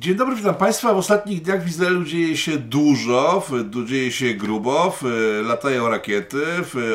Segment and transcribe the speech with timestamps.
[0.00, 0.94] Dzień dobry, witam Państwa.
[0.94, 3.46] W ostatnich dniach w Izraelu dzieje się dużo,
[3.84, 4.96] dzieje się grubo,
[5.42, 6.42] latają rakiety,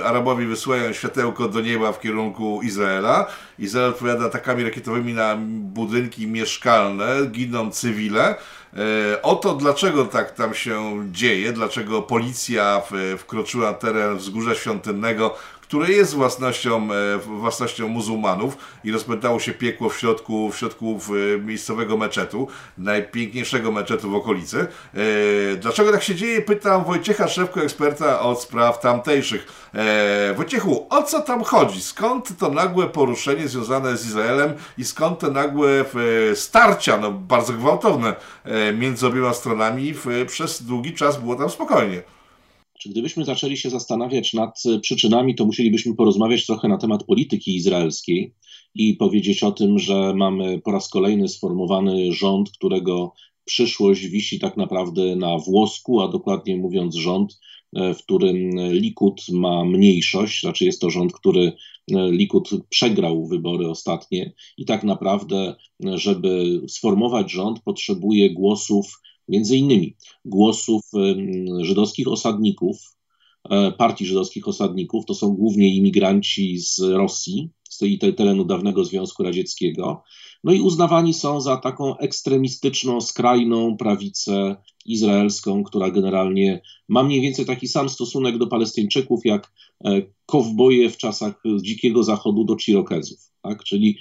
[0.04, 3.28] Arabowie wysyłają światełko do nieba w kierunku Izraela.
[3.60, 8.36] Izrael odpowiada atakami rakietowymi na budynki mieszkalne, giną cywile.
[8.74, 12.82] E, oto dlaczego tak tam się dzieje, dlaczego policja
[13.18, 15.38] wkroczyła na teren wzgórza świątynnego,
[15.72, 21.00] które jest własnością, e, własnością muzułmanów i rozpętało się piekło w środku, w środku
[21.40, 24.68] miejscowego meczetu, najpiękniejszego meczetu w okolicy.
[24.94, 26.42] E, dlaczego tak się dzieje?
[26.42, 29.70] Pytam Wojciecha Szewko, eksperta od spraw tamtejszych.
[29.74, 31.82] E, Wojciechu, o co tam chodzi?
[31.82, 35.86] Skąd to nagłe poruszenie związane z Izraelem i skąd te nagłe
[36.36, 38.16] starcia, no bardzo gwałtowne,
[38.74, 39.94] między obiema stronami?
[40.28, 42.02] Przez długi czas było tam spokojnie.
[42.82, 47.56] Czy gdybyśmy zaczęli się zastanawiać nad e, przyczynami, to musielibyśmy porozmawiać trochę na temat polityki
[47.56, 48.34] izraelskiej
[48.76, 53.14] i powiedzieć o tym, że mamy po raz kolejny sformowany rząd, którego
[53.46, 57.40] przyszłość wisi tak naprawdę na włosku, a dokładnie mówiąc rząd,
[57.76, 61.54] e, w którym Likud ma mniejszość, znaczy jest to rząd, który
[61.92, 69.96] e, Likud przegrał wybory ostatnie i tak naprawdę, żeby sformować rząd, potrzebuje głosów między innymi
[70.26, 70.82] głosów
[71.62, 72.96] żydowskich osadników,
[73.50, 77.50] e, partii żydowskich osadników, to są głównie imigranci z Rosji,
[78.00, 80.04] tej terenu dawnego Związku Radzieckiego,
[80.44, 87.46] no i uznawani są za taką ekstremistyczną, skrajną prawicę izraelską, która generalnie ma mniej więcej
[87.46, 89.54] taki sam stosunek do Palestyńczyków, jak
[89.86, 93.20] e, kowboje w czasach Dzikiego Zachodu do Chirokezów.
[93.42, 93.64] Tak?
[93.64, 93.98] Czyli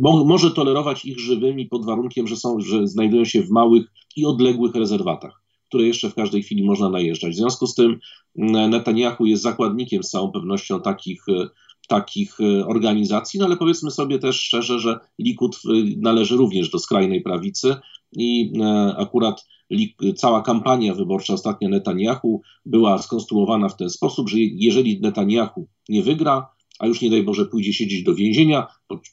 [0.00, 3.84] mo może tolerować ich żywymi pod warunkiem, że, są, że znajdują się w małych
[4.16, 7.32] i odległych rezerwatach, które jeszcze w każdej chwili można najeżdżać.
[7.32, 7.98] W związku z tym
[8.36, 11.48] Netanyahu jest zakładnikiem z całą pewnością takich e,
[11.90, 16.78] takich e, organizacji, no ale powiedzmy sobie też szczerze, że Likud e, należy również do
[16.78, 17.76] skrajnej prawicy
[18.16, 18.52] i
[18.96, 19.46] akurat
[20.16, 26.48] cała kampania wyborcza ostatnia Netanyahu była skonstruowana w ten sposób, że jeżeli Netanyahu nie wygra,
[26.78, 28.66] a już nie daj Boże pójdzie siedzieć do więzienia,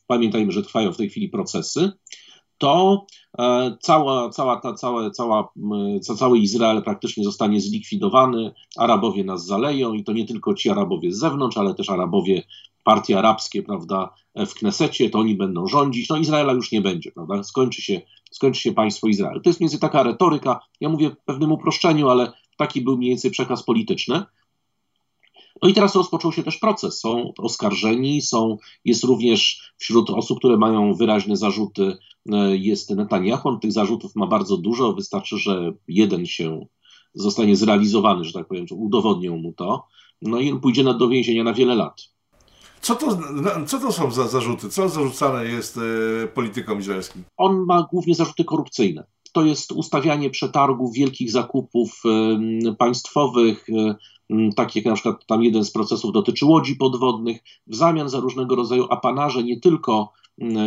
[0.08, 1.92] pamiętajmy, że trwają w tej chwili procesy,
[2.58, 3.06] to
[3.40, 5.54] e, cała, cała ta, cała, cała,
[6.18, 11.20] cały Izrael praktycznie zostanie zlikwidowany, Arabowie nas zaleją i to nie tylko ci Arabowie z
[11.20, 12.44] zewnątrz, ale też Arabowie,
[12.84, 17.44] partie arabskie, prawda, w Knesecie, to oni będą rządzić, no Izraela już nie będzie, prawda,
[17.44, 18.02] skończy się,
[18.32, 19.42] skończy się państwo Izrael.
[19.42, 23.32] To jest między taka retoryka, ja mówię w pewnym uproszczeniu, ale taki był mniej więcej
[23.32, 24.24] przekaz polityczny.
[25.62, 27.00] No i teraz rozpoczął się też proces.
[27.00, 31.98] Są oskarżeni, są, jest również wśród osób, które mają wyraźne zarzuty,
[32.32, 33.50] e, jest Netanyahu.
[33.50, 34.94] On tych zarzutów ma bardzo dużo.
[34.94, 36.66] Wystarczy, że jeden się
[37.14, 39.88] zostanie zrealizowany, że tak powiem, że udowodnią mu to.
[40.22, 42.02] No i on pójdzie na, do więzienia na wiele lat.
[42.82, 43.18] Co to,
[43.68, 44.70] co to są za zarzuty?
[44.70, 45.78] Co zarzucane jest
[46.24, 47.24] e, politykom izraelskim?
[47.38, 49.04] On ma głównie zarzuty korupcyjne
[49.38, 52.04] to jest ustawianie przetargów, wielkich zakupów
[52.78, 53.96] państwowych, e,
[54.56, 58.56] tak jak na przykład tam jeden z procesów dotyczy łodzi podwodnych, w zamian za różnego
[58.56, 60.14] rodzaju apanarze, nie tylko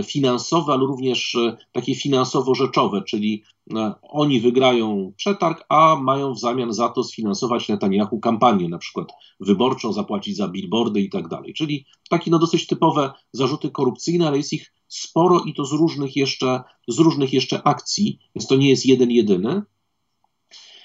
[0.06, 3.42] finansowe, ale również e, takie finansowo-rzeczowe, czyli
[3.74, 9.08] e, oni wygrają przetarg, a mają w zamian za to sfinansować Netanyahu kampanię, na przykład
[9.40, 11.54] wyborczą, zapłacić za billboardy i tak dalej.
[11.54, 16.16] Czyli takie no dosyć typowe zarzuty korupcyjne, ale jest ich sporo i to z różnych
[16.16, 19.62] jeszcze, z różnych jeszcze akcji, więc to nie jest jeden jedyny.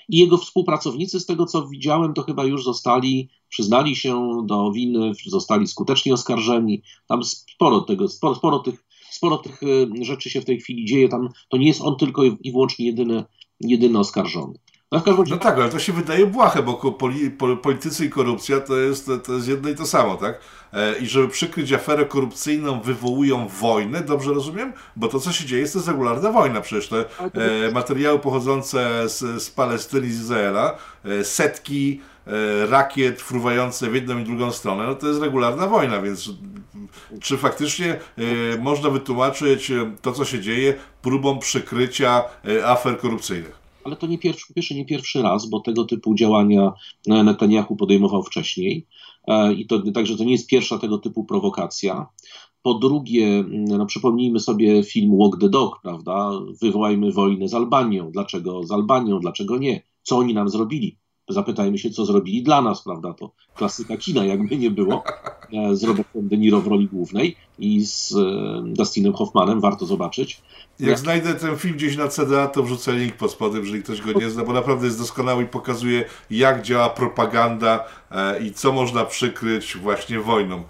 [0.09, 5.11] I jego współpracownicy, z tego co widziałem, to chyba już zostali, przyznali się do winy,
[5.25, 6.81] zostali skutecznie oskarżeni.
[7.07, 11.09] Tam sporo tego, sporo, sporo tych, sporo tych y, rzeczy się w tej chwili dzieje.
[11.09, 13.23] Tam to nie jest on tylko i wyłącznie jedyny,
[13.59, 14.59] jedyny oskarżony.
[14.95, 19.11] No, no tak, ale to się wydaje błahe, bo poli, politycy i korupcja to jest,
[19.23, 20.39] to jest jedno i to samo, tak?
[20.73, 24.73] E, I żeby przykryć aferę korupcyjną, wywołują wojnę, dobrze rozumiem?
[24.95, 26.61] Bo to, co się dzieje, jest to regularna wojna.
[26.61, 27.05] Przecież te
[27.67, 32.31] e, materiały pochodzące z, z Palestyny, z Izraela, e, setki e,
[32.65, 36.29] rakiet fruwające w jedną i drugą stronę, no to jest regularna wojna, więc
[37.21, 37.99] czy faktycznie
[38.53, 42.23] e, można wytłumaczyć e, to, co się dzieje, próbą przykrycia
[42.65, 43.64] afer korupcyjnych?
[43.85, 46.73] Ale to nie pierwszy, po pierwsze nie pierwszy raz, bo tego typu działania
[47.07, 48.87] e, Netanyahu podejmował wcześniej.
[49.27, 52.07] E, I to także to nie jest pierwsza tego typu prowokacja.
[52.61, 56.31] Po drugie, no przypomnijmy sobie film Walk the Dog, prawda?
[56.61, 58.11] Wywołajmy wojnę z Albanią.
[58.11, 59.19] Dlaczego z Albanią?
[59.19, 59.81] Dlaczego nie?
[60.03, 60.97] Co oni nam zrobili?
[61.29, 63.13] Zapytajmy się, co zrobili dla nas, prawda?
[63.13, 65.03] To klasyka kina, jakby nie było,
[65.53, 68.13] e, z Robertem De Niro w roli głównej i z
[68.65, 70.41] Dustinem Hoffmanem, warto zobaczyć.
[70.79, 70.97] Jak ja.
[70.97, 74.29] znajdę ten film gdzieś na CDA, to wrzucę link pod spodem, jeżeli ktoś go nie
[74.29, 79.77] zna, bo naprawdę jest doskonały i pokazuje, jak działa propaganda e, i co można przykryć
[79.77, 80.63] właśnie wojną.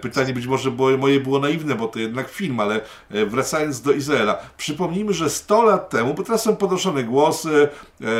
[0.00, 2.80] Pytanie być może było, moje było naiwne, bo to jednak film, ale
[3.10, 4.38] wracając do Izraela.
[4.56, 7.68] Przypomnijmy, że 100 lat temu, bo teraz są podnoszone głosy,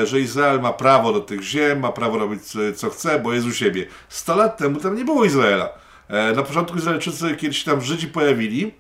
[0.05, 2.43] że Izrael ma prawo do tych ziem, ma prawo robić
[2.77, 3.87] co chce, bo jest u siebie.
[4.09, 5.69] 100 lat temu tam nie było Izraela.
[6.37, 8.73] Na początku Izraelczycy, kiedy się tam Żydzi pojawili,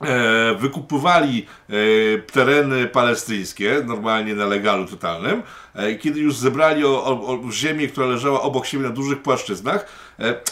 [0.00, 1.74] E, wykupywali e,
[2.18, 5.42] tereny palestyńskie, normalnie na legalu totalnym,
[5.74, 9.86] e, kiedy już zebrali o, o, o ziemię, która leżała obok siebie na dużych płaszczyznach,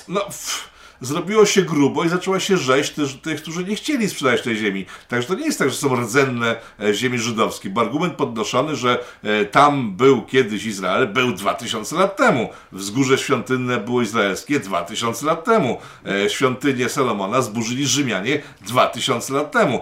[0.09, 0.20] no...
[0.20, 0.72] Pff,
[1.02, 4.87] zrobiło się grubo i zaczęła się rzeź tych, tych, którzy nie chcieli sprzedać tej ziemi.
[5.08, 9.04] Także to nie jest tak, że są rdzenne e, ziemi żydowskie, bo argument podnoszony, że
[9.22, 12.49] e, tam był kiedyś Izrael, był 2000 lat temu.
[12.72, 15.78] Wzgórze świątynne było izraelskie 2000 lat temu.
[16.06, 19.81] E, świątynię Salomona zburzyli Rzymianie 2000 lat temu.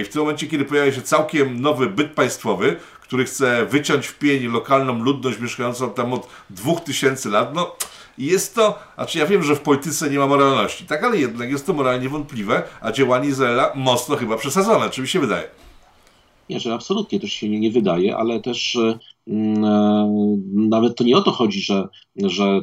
[0.00, 4.18] I w tym momencie, kiedy pojawia się całkiem nowy byt państwowy, który chce wyciąć w
[4.18, 7.76] pień lokalną ludność mieszkającą tam od 2000 lat, no
[8.18, 11.50] i jest to, znaczy ja wiem, że w polityce nie ma moralności, tak, ale jednak
[11.50, 14.90] jest to moralnie wątpliwe, a działanie Izraela mocno chyba przesadzone.
[14.90, 15.48] Czy mi się wydaje?
[16.50, 18.98] Nie, że absolutnie też się nie, nie wydaje, ale też e,
[20.54, 22.60] nawet to nie o to chodzi, że, że,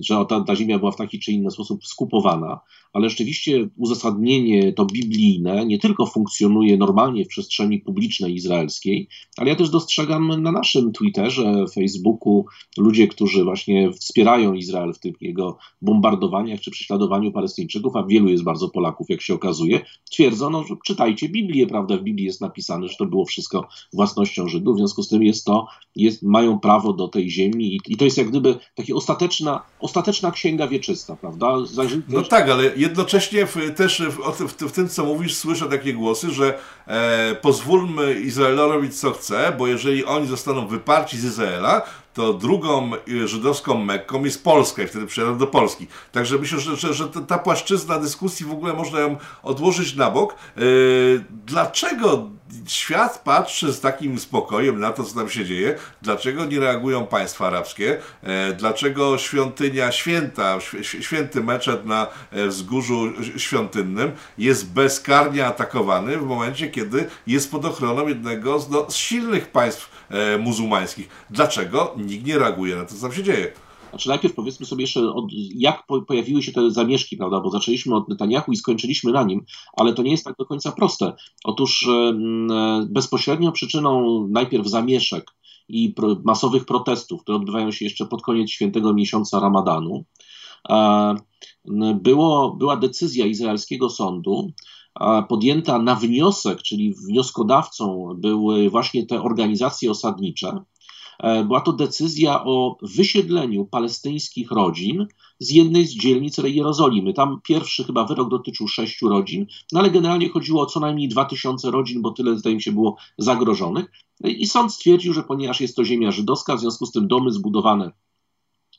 [0.00, 2.60] że ta, ta ziemia była w taki czy inny sposób skupowana,
[2.92, 9.56] ale rzeczywiście uzasadnienie to biblijne nie tylko funkcjonuje normalnie w przestrzeni publicznej izraelskiej, ale ja
[9.56, 12.44] też dostrzegam na naszym Twitterze, Facebooku
[12.78, 18.44] ludzie, którzy właśnie wspierają Izrael w tych jego bombardowaniach czy prześladowaniu Palestyńczyków, a wielu jest
[18.44, 19.80] bardzo Polaków, jak się okazuje,
[20.10, 21.96] twierdzą, no, że czytajcie Biblię, prawda?
[21.96, 25.44] W Biblii jest napisane, że to było wszystko własnością Żydów, w związku z tym jest
[25.44, 25.66] to
[26.00, 30.30] jest, mają prawo do tej ziemi i, i to jest jak gdyby taka ostateczna, ostateczna
[30.30, 31.56] księga wieczysta, prawda?
[32.08, 36.30] no tak, ale jednocześnie w, też w, w, w, tym, co mówisz, słyszę takie głosy,
[36.30, 41.82] że e, pozwólmy Izraelowi robić co chce, bo jeżeli oni zostaną wyparci z Izraela,
[42.20, 45.86] to drugą y, żydowską Mekką jest Polska i wtedy przyjadą do Polski.
[46.12, 50.34] Także myślę, że, że, że ta płaszczyzna dyskusji w ogóle można ją odłożyć na bok.
[50.56, 52.28] Yy, dlaczego
[52.66, 55.78] świat patrzy z takim spokojem na to, co tam się dzieje?
[56.02, 57.84] Dlaczego nie reagują państwa arabskie?
[58.22, 66.70] Yy, dlaczego świątynia święta, święty meczet na e, wzgórzu świątynnym jest bezkarnie atakowany w momencie,
[66.70, 71.08] kiedy jest pod ochroną jednego z, no, z silnych państw e, muzułmańskich.
[71.30, 73.52] Dlaczego nikt nie reaguje na to, co tam się dzieje?
[73.90, 75.24] Znaczy najpierw powiedzmy sobie jeszcze, od,
[75.54, 79.44] jak po, pojawiły się te zamieszki, prawda, bo zaczęliśmy od Netanyahu i skończyliśmy na nim,
[79.76, 81.12] ale to nie jest tak do końca proste.
[81.44, 82.12] Otóż e,
[82.90, 85.30] bezpośrednią przyczyną najpierw zamieszek
[85.68, 90.04] i pro, masowych protestów, które odbywają się jeszcze pod koniec świętego miesiąca Ramadanu,
[90.68, 91.14] e,
[91.94, 94.52] było, była decyzja izraelskiego sądu,
[95.28, 100.64] podjęta na wniosek, czyli wnioskodawcą były właśnie te organizacje osadnicze.
[101.18, 105.06] E, była to decyzja o wysiedleniu palestyńskich rodzin
[105.38, 107.12] z jednej z dzielnic Jerozolimy.
[107.12, 111.24] Tam pierwszy chyba wyrok dotyczył sześciu rodzin, no ale generalnie chodziło o co najmniej dwa
[111.24, 113.86] tysiące rodzin, bo tyle zdaje mi się było zagrożonych.
[114.24, 117.92] I sąd stwierdził, że ponieważ jest to ziemia żydowska, w związku z tym domy zbudowane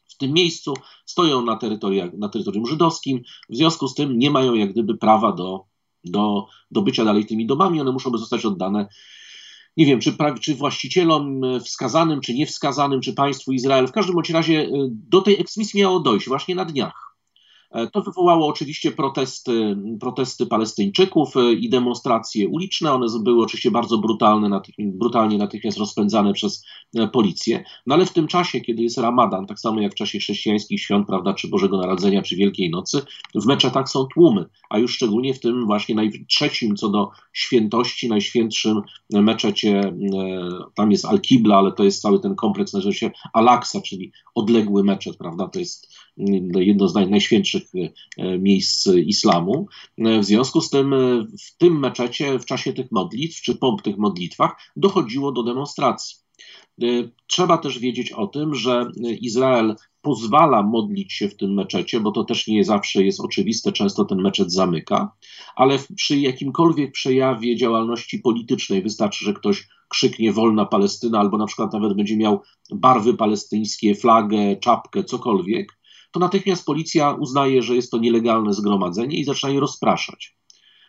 [0.08, 0.74] w tym miejscu
[1.06, 1.60] stoją na,
[2.18, 5.71] na terytorium żydowskim, w związku z tym nie mają jak gdyby prawa do
[6.04, 7.82] do, do bycia dalej tymi domami.
[7.82, 8.88] One muszą zostać oddane,
[9.78, 13.88] nie wiem, czy, czy właścicielom wskazanym, czy niewskazanym, czy państwu Izrael.
[13.88, 17.11] W każdym bądź razie y, do tej eksmisji miało dojść właśnie na dniach.
[17.72, 22.94] E, to wywołało oczywiście protesty, protesty Palestyńczyków e, i demonstracje uliczne.
[22.94, 27.64] One były oczywiście bardzo brutalne, brutalnie natychmiast rozpędzane przez e, policję.
[27.86, 31.08] No ale w tym czasie, kiedy jest Ramadan, tak samo jak w czasie chrześcijańskich świąt,
[31.08, 33.02] prawda, czy Bożego Narodzenia, czy Wielkiej Nocy,
[33.36, 38.82] w meczetach są tłumy, a już szczególnie w tym właśnie najtrzecim co do świętości, najświętszym
[39.10, 39.94] meczecie,
[40.76, 45.18] tam jest Al-Kibla, ale to jest cały ten kompleks, nazywa się Al-Aqsa, czyli odległy meczet,
[45.18, 45.88] prawda, to jest
[46.56, 47.64] jedno z najświętszych
[48.18, 49.68] e, miejsc islamu.
[49.98, 50.98] E, w związku z tym e,
[51.46, 56.18] w tym meczecie, w czasie tych modlitw, czy po tych modlitwach dochodziło do demonstracji.
[57.28, 58.88] Trzeba też wiedzieć o tym, że
[59.22, 64.06] Izrael pozwala modlić się w tym meczecie, bo to też nie zawsze jest oczywiste, często
[64.06, 65.12] ten meczet zamyka,
[65.56, 71.74] ale przy jakimkolwiek przejawie działalności politycznej wystarczy, że ktoś krzyknie wolna Palestyna, albo na przykład
[71.74, 72.42] nawet będzie miał
[72.72, 75.81] barwy palestyńskie, flagę, czapkę, cokolwiek,
[76.12, 80.36] to natychmiast policja uznaje, że jest to nielegalne zgromadzenie i zaczyna je rozpraszać.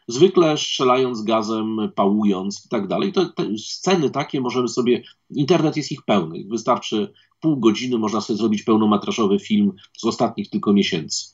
[0.08, 3.12] Zwykle strzelając gazem, pałując i tak dalej.
[3.12, 3.26] To,
[3.58, 6.44] sceny takie możemy sobie, internet jest ich pełny.
[6.48, 11.26] Wystarczy pół godziny, można sobie zrobić pełnometrażowy film z ostatnich tylko miesięcy.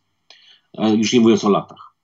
[0.78, 1.94] E, już nie mówiąc o latach.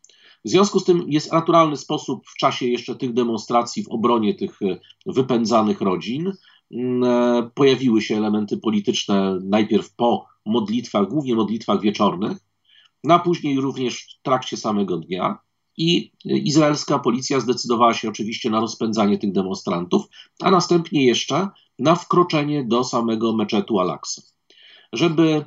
[0.45, 4.63] W związku z tym jest naturalny sposób w czasie jeszcze tych demonstracji w obronie tych
[4.63, 6.33] e, wypędzanych rodzin.
[6.73, 12.39] Mm, e, pojawiły się elementy polityczne najpierw po modlitwach, głównie modlitwach wieczornych,
[13.05, 15.39] no a później również w trakcie samego dnia.
[15.77, 20.03] I izraelska policja zdecydowała się oczywiście na rozpędzanie tych demonstrantów,
[20.41, 21.49] a następnie jeszcze
[21.79, 24.23] na wkroczenie do samego meczetu Al-Aqsa.
[24.93, 25.45] Żeby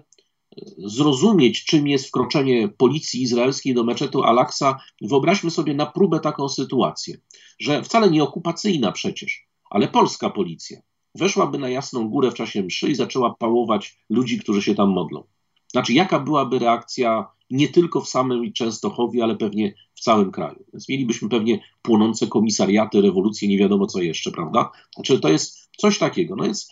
[0.77, 7.17] zrozumieć, czym jest wkroczenie policji izraelskiej do meczetu Al-Aqsa, wyobraźmy sobie na próbę taką sytuację,
[7.59, 10.81] że wcale nie okupacyjna przecież, ale polska policja
[11.17, 15.23] weszłaby na Jasną Górę w czasie mszy i zaczęła pałować ludzi, którzy się tam modlą.
[15.71, 20.63] Znaczy, jaka byłaby reakcja nie tylko w samym Częstochowie, ale pewnie w całym kraju.
[20.73, 24.71] Więc mielibyśmy pewnie płonące komisariaty, rewolucje, nie wiadomo co jeszcze, prawda?
[24.95, 26.35] Znaczy, to jest coś takiego.
[26.35, 26.71] No więc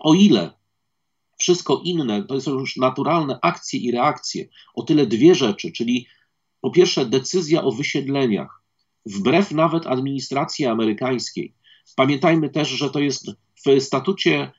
[0.00, 0.58] o ile
[1.38, 6.06] wszystko inne to są już naturalne akcje i reakcje, o tyle dwie rzeczy, czyli
[6.60, 8.62] po pierwsze decyzja o wysiedleniach,
[9.06, 11.54] wbrew nawet administracji amerykańskiej.
[11.96, 13.26] Pamiętajmy też, że to jest
[13.76, 14.52] w statucie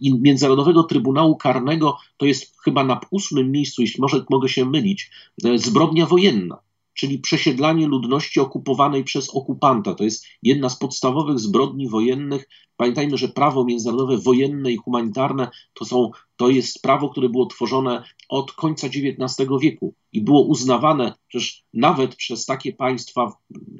[0.00, 5.10] Międzynarodowego Trybunału Karnego to jest chyba na ósmym miejscu, jeśli może mogę się mylić,
[5.44, 6.58] e, zbrodnia wojenna,
[6.94, 9.94] czyli przesiedlanie ludności okupowanej przez okupanta.
[9.94, 12.48] To jest jedna z podstawowych zbrodni wojennych.
[12.76, 18.04] Pamiętajmy, że prawo międzynarodowe wojenne i humanitarne to, są, to jest prawo, które było tworzone
[18.28, 23.32] od końca XIX wieku i było uznawane przecież nawet przez takie państwa,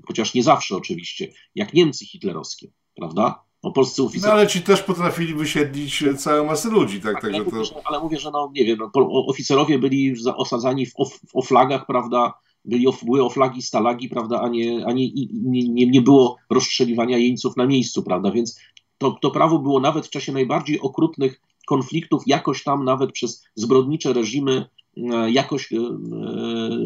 [0.06, 3.44] chociaż nie zawsze oczywiście, jak Niemcy hitlerowskie, prawda?
[3.64, 4.34] No, polscy oficerowie.
[4.34, 7.14] No ale ci też potrafili wysiedlić całą masę ludzi, tak?
[7.14, 7.64] tak ale, mówię, to...
[7.64, 8.90] że, ale mówię, że no nie wiem, no,
[9.26, 12.34] oficerowie byli osadzani w, of, w oflagach, prawda?
[12.64, 14.40] Byli of, były oflagi, stalagi, prawda?
[14.40, 15.08] A, nie, a nie,
[15.44, 18.30] nie, nie było rozstrzeliwania jeńców na miejscu, prawda?
[18.30, 18.60] Więc
[18.98, 24.12] to, to prawo było nawet w czasie najbardziej okrutnych konfliktów jakoś tam nawet przez zbrodnicze
[24.12, 25.80] reżimy e, jakoś e, e,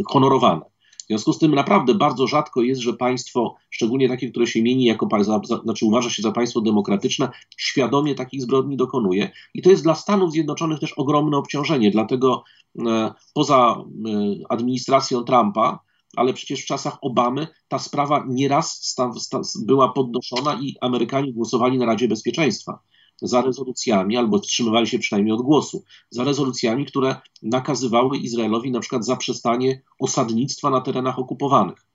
[0.06, 0.60] honorowane.
[1.08, 4.84] W związku z tym naprawdę bardzo rzadko jest, że państwo, szczególnie takie, które się mieni
[4.84, 5.08] jako,
[5.64, 9.30] znaczy uważa się za państwo demokratyczne, świadomie takich zbrodni dokonuje.
[9.54, 11.90] I to jest dla Stanów Zjednoczonych też ogromne obciążenie.
[11.90, 12.44] Dlatego
[12.86, 13.84] e, poza e,
[14.48, 15.80] administracją Trumpa,
[16.16, 21.78] ale przecież w czasach Obamy ta sprawa nieraz sta, sta, była podnoszona i Amerykanie głosowali
[21.78, 22.78] na Radzie Bezpieczeństwa
[23.22, 29.04] za rezolucjami, albo wstrzymywali się przynajmniej od głosu, za rezolucjami, które nakazywały Izraelowi na przykład
[29.04, 31.86] zaprzestanie osadnictwa na terenach okupowanych.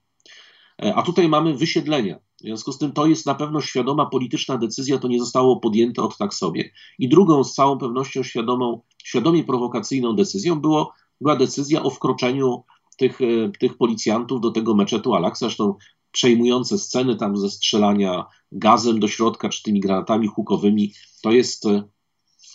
[0.82, 2.18] E, a tutaj mamy wysiedlenia.
[2.40, 6.02] W związku z tym to jest na pewno świadoma polityczna decyzja, to nie zostało podjęte
[6.02, 6.70] od tak sobie.
[6.98, 12.62] I drugą z całą pewnością świadomą, świadomie prowokacyjną decyzją było, była decyzja o wkroczeniu
[12.96, 15.46] tych, e, tych policjantów do tego meczetu Al-Aqsa.
[15.46, 15.74] Zresztą
[16.14, 20.92] przejmujące sceny tam ze strzelania gazem do środka, czy tymi granatami hukowymi,
[21.22, 21.62] to jest,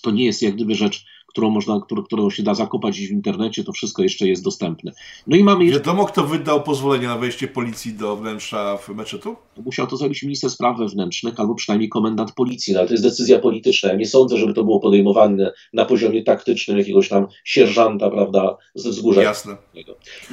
[0.02, 3.72] to nie jest jak gdyby rzecz którą, można, którą, się da zakopać w internecie, to
[3.72, 4.92] wszystko jeszcze jest dostępne.
[5.28, 5.80] No i mamy jeszcze...
[5.80, 9.36] Wiadomo, kto wydał pozwolenie na wejście policji do wnętrza w meczetu?
[9.66, 13.40] Musiał to zrobić minister spraw wewnętrznych albo przynajmniej komendant policji, no, ale to jest decyzja
[13.40, 13.90] polityczna.
[13.90, 18.90] Ja nie sądzę, żeby to było podejmowane na poziomie taktycznym jakiegoś tam sierżanta, prawda, ze
[18.90, 19.22] wzgórza.
[19.24, 19.58] Jasne.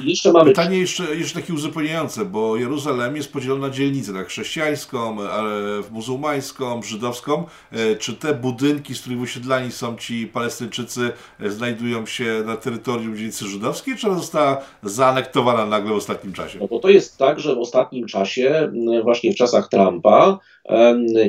[0.03, 0.49] I jeszcze mamy...
[0.49, 5.17] Pytanie jeszcze, jeszcze takie uzupełniające, bo Jeruzalem jest podzielony na dzielnice, tak, chrześcijańską,
[5.91, 7.45] muzułmańską, żydowską.
[7.71, 10.86] E, czy te budynki, z których wysiedlani są ci Palestyńczycy,
[11.39, 16.59] E, znajdują się na terytorium dzielnicy żydowskiej, czy ona została zaanektowana nagle w ostatnim czasie?
[16.59, 18.71] No bo to jest tak, że w ostatnim czasie,
[19.03, 20.39] właśnie w czasach Trumpa,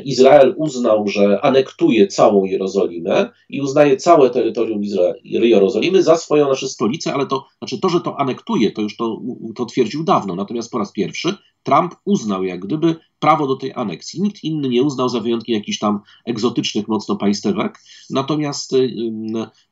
[0.05, 4.81] Izrael uznał, że anektuje całą Jerozolimę i uznaje całe terytorium
[5.25, 9.21] Jerozolimy za swoją naszą stolicę, ale to znaczy to, że to anektuje, to już to,
[9.57, 10.35] to twierdził dawno.
[10.35, 14.23] Natomiast po raz pierwszy Trump uznał jak gdyby prawo do tej aneksji.
[14.23, 17.81] Nikt inny nie uznał za wyjątkiem jakichś tam egzotycznych mocno państewek.
[18.11, 18.75] Natomiast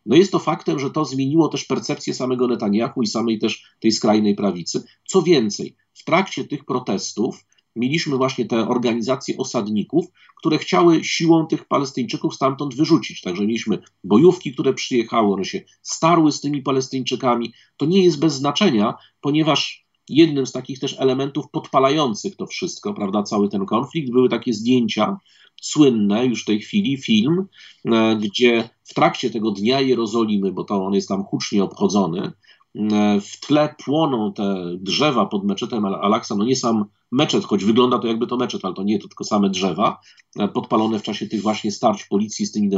[0.06, 3.92] no jest to faktem, że to zmieniło też percepcję samego Netanyahu i samej też tej
[3.92, 4.84] skrajnej prawicy.
[5.08, 7.44] Co więcej, w trakcie tych protestów
[7.76, 13.20] mieliśmy właśnie te organizacje osadników, które chciały siłą tych Palestyńczyków stamtąd wyrzucić.
[13.20, 17.52] Także mieliśmy bojówki, które przyjechały, one się starły z tymi Palestyńczykami.
[17.76, 23.22] To nie jest bez znaczenia, ponieważ jednym z takich też elementów podpalających to wszystko, prawda,
[23.22, 25.16] cały ten konflikt, były takie zdjęcia
[25.60, 27.46] słynne już w tej chwili, film,
[27.84, 32.32] e, gdzie w trakcie tego Dnia Jerozolimy, bo to on jest tam hucznie obchodzony,
[32.74, 37.98] e, w tle płoną te drzewa pod meczetem Al-Aqsa, no nie sam meczet, choć wygląda
[37.98, 40.00] to jakby to meczet, ale to nie, to tylko same drzewa,
[40.38, 42.70] e, podpalone w czasie tych właśnie starć policji z tymi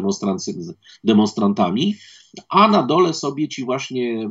[1.05, 1.95] demonstrantami,
[2.49, 4.31] a na dole sobie ci właśnie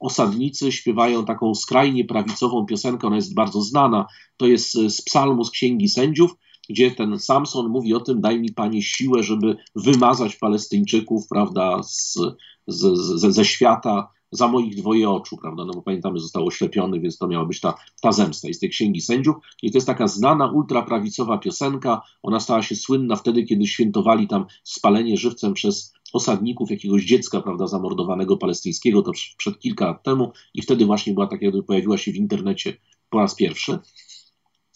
[0.00, 5.50] osadnicy śpiewają taką skrajnie prawicową piosenkę, ona jest bardzo znana, to jest z psalmu z
[5.50, 6.30] Księgi Sędziów,
[6.68, 12.18] gdzie ten Samson mówi o tym, daj mi Panie siłę, żeby wymazać Palestyńczyków, prawda, z,
[12.66, 17.18] z, z, ze świata, za moich dwoje oczu, prawda, no bo pamiętamy, został oślepiony, więc
[17.18, 18.48] to miała być ta, ta zemsta.
[18.48, 22.76] I z tej Księgi Sędziów i to jest taka znana, ultraprawicowa piosenka, ona stała się
[22.76, 29.12] słynna wtedy, kiedy świętowali tam spalenie żywcem przez osadników, jakiegoś dziecka, prawda, zamordowanego palestyńskiego, to
[29.36, 32.76] przed kilka lat temu i wtedy właśnie była tak, jakby pojawiła się w internecie
[33.10, 33.78] po raz pierwszy.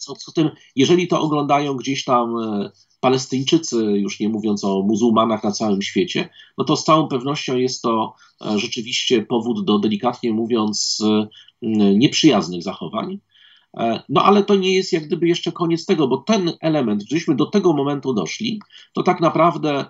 [0.03, 5.43] Co, co tym, jeżeli to oglądają gdzieś tam e, Palestyńczycy, już nie mówiąc o muzułmanach
[5.43, 10.33] na całym świecie, no to z całą pewnością jest to e, rzeczywiście powód do, delikatnie
[10.33, 11.27] mówiąc, e,
[11.95, 13.19] nieprzyjaznych zachowań.
[14.09, 17.45] No ale to nie jest jak gdyby jeszcze koniec tego, bo ten element, gdyśmy do
[17.45, 18.59] tego momentu doszli,
[18.93, 19.85] to tak naprawdę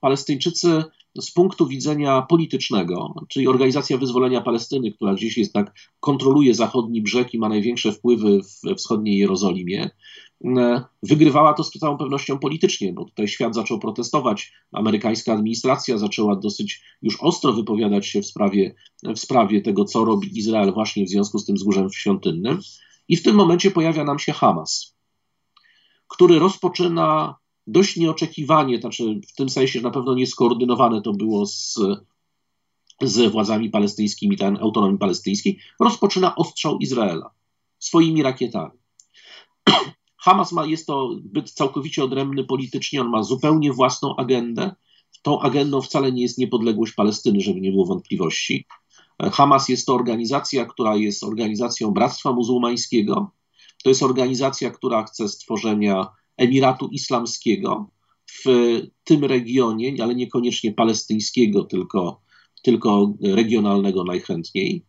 [0.00, 0.84] Palestyńczycy
[1.20, 7.34] z punktu widzenia politycznego, czyli Organizacja Wyzwolenia Palestyny, która gdzieś jest tak, kontroluje zachodni brzeg
[7.34, 9.90] i ma największe wpływy we wschodniej Jerozolimie,
[10.44, 14.52] e, wygrywała to z całą pewnością politycznie, bo tutaj świat zaczął protestować.
[14.72, 20.38] Amerykańska administracja zaczęła dosyć już ostro wypowiadać się w sprawie, w sprawie tego, co robi
[20.38, 22.60] Izrael właśnie w związku z tym zgórzem świątynnym.
[23.08, 24.96] I w tym momencie pojawia nam się Hamas,
[26.08, 27.34] który rozpoczyna
[27.68, 31.78] dość nieoczekiwanie, znaczy w tym sensie, że na pewno nieskoordynowane to było z,
[33.02, 37.30] z władzami palestyńskimi, ten autonomii palestyńskiej, rozpoczyna ostrzał Izraela
[37.78, 38.78] swoimi rakietami.
[40.24, 44.74] Hamas ma, jest to byt całkowicie odrębny politycznie, on ma zupełnie własną agendę.
[45.22, 48.66] Tą agendą wcale nie jest niepodległość Palestyny, żeby nie było wątpliwości.
[49.32, 53.30] Hamas jest to organizacja, która jest organizacją Bractwa Muzułmańskiego.
[53.84, 56.06] To jest organizacja, która chce stworzenia
[56.38, 57.90] Emiratu Islamskiego
[58.26, 58.44] w
[59.04, 62.20] tym regionie, ale niekoniecznie palestyńskiego, tylko,
[62.62, 64.84] tylko regionalnego najchętniej.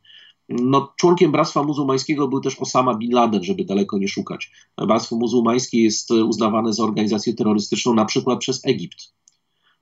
[0.50, 4.52] No, członkiem Bractwa Muzułmańskiego był też Osama Bin Laden, żeby daleko nie szukać.
[4.88, 9.14] Bractwo Muzułmańskie jest uznawane za organizację terrorystyczną na przykład przez Egipt.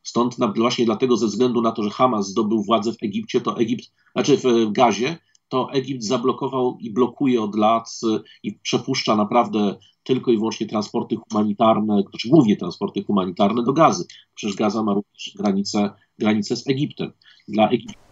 [0.04, 3.92] Stąd właśnie dlatego, ze względu na to, że Hamas zdobył władzę w Egipcie, to Egipt,
[4.14, 5.18] znaczy w Gazie,
[5.50, 7.90] to Egipt zablokował i blokuje od lat
[8.44, 14.06] i przepuszcza naprawdę tylko i wyłącznie transporty humanitarne, znaczy głównie transporty humanitarne do Gazy.
[14.36, 15.90] Przecież Gaza ma również granicę,
[16.20, 17.12] granicę z Egiptem.
[17.48, 18.07] Dla Egiptu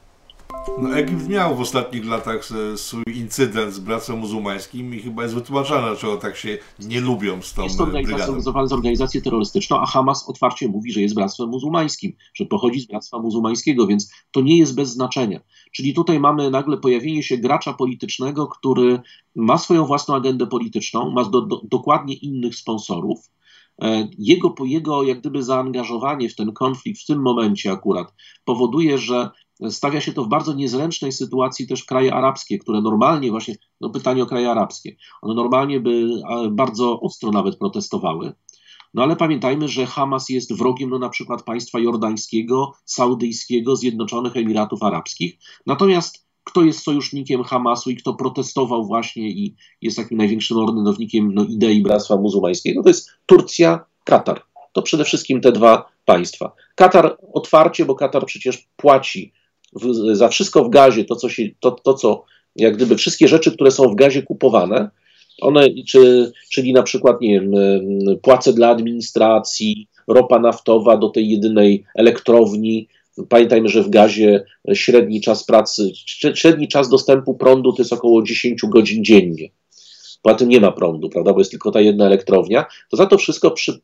[0.78, 4.96] no, Egipt miał w ostatnich latach swój incydent z Bractwem Muzułmańskim?
[4.96, 8.68] I chyba jest wytłumaczone, dlaczego tak się nie lubią z tą Jest to organizacja uznawana
[8.68, 13.20] za organizację terrorystyczną, a Hamas otwarcie mówi, że jest Bractwem Muzułmańskim, że pochodzi z Bractwa
[13.20, 15.40] Muzułmańskiego, więc to nie jest bez znaczenia.
[15.72, 19.00] Czyli tutaj mamy nagle pojawienie się gracza politycznego, który
[19.36, 23.20] ma swoją własną agendę polityczną, ma do, do, dokładnie innych sponsorów,
[23.82, 28.14] e, jego, jego jak gdyby zaangażowanie w ten konflikt w tym momencie akurat
[28.46, 29.30] powoduje, że
[29.70, 34.24] stawia się to w bardzo niezręcznej sytuacji też kraje arabskie, które normalnie właśnie, no pytanie
[34.24, 36.08] o kraje arabskie, one normalnie by
[36.52, 38.34] bardzo ostro nawet protestowały.
[38.94, 44.84] No ale pamiętajmy, że Hamas jest wrogiem no, na przykład państwa jordańskiego, saudyjskiego, Zjednoczonych Emiratów
[44.84, 45.38] Arabskich.
[45.66, 51.44] Natomiast kto jest sojusznikiem Hamasu i kto protestował właśnie i jest takim największym orędownikiem no,
[51.44, 54.42] idei Bractwa Muzułmańskiego, to jest Turcja, Katar.
[54.74, 56.52] To przede wszystkim te dwa państwa.
[56.76, 59.34] Katar otwarcie, bo Katar przecież płaci
[59.76, 62.24] w, za wszystko w gazie, to co, się, to, to co,
[62.56, 64.90] jak gdyby wszystkie rzeczy, które są w gazie kupowane,
[65.42, 67.52] one, czy, czyli na przykład, nie wiem,
[68.22, 72.88] płace dla administracji, ropa naftowa do tej jedynej elektrowni.
[73.30, 75.92] Pamiętajmy, że w gazie średni czas pracy,
[76.36, 79.50] średni czas dostępu prądu to jest około 10 godzin dziennie.
[80.22, 82.66] Poza tym nie ma prądu, prawda, bo jest tylko ta jedna elektrownia.
[82.92, 83.80] To za to wszystko przy,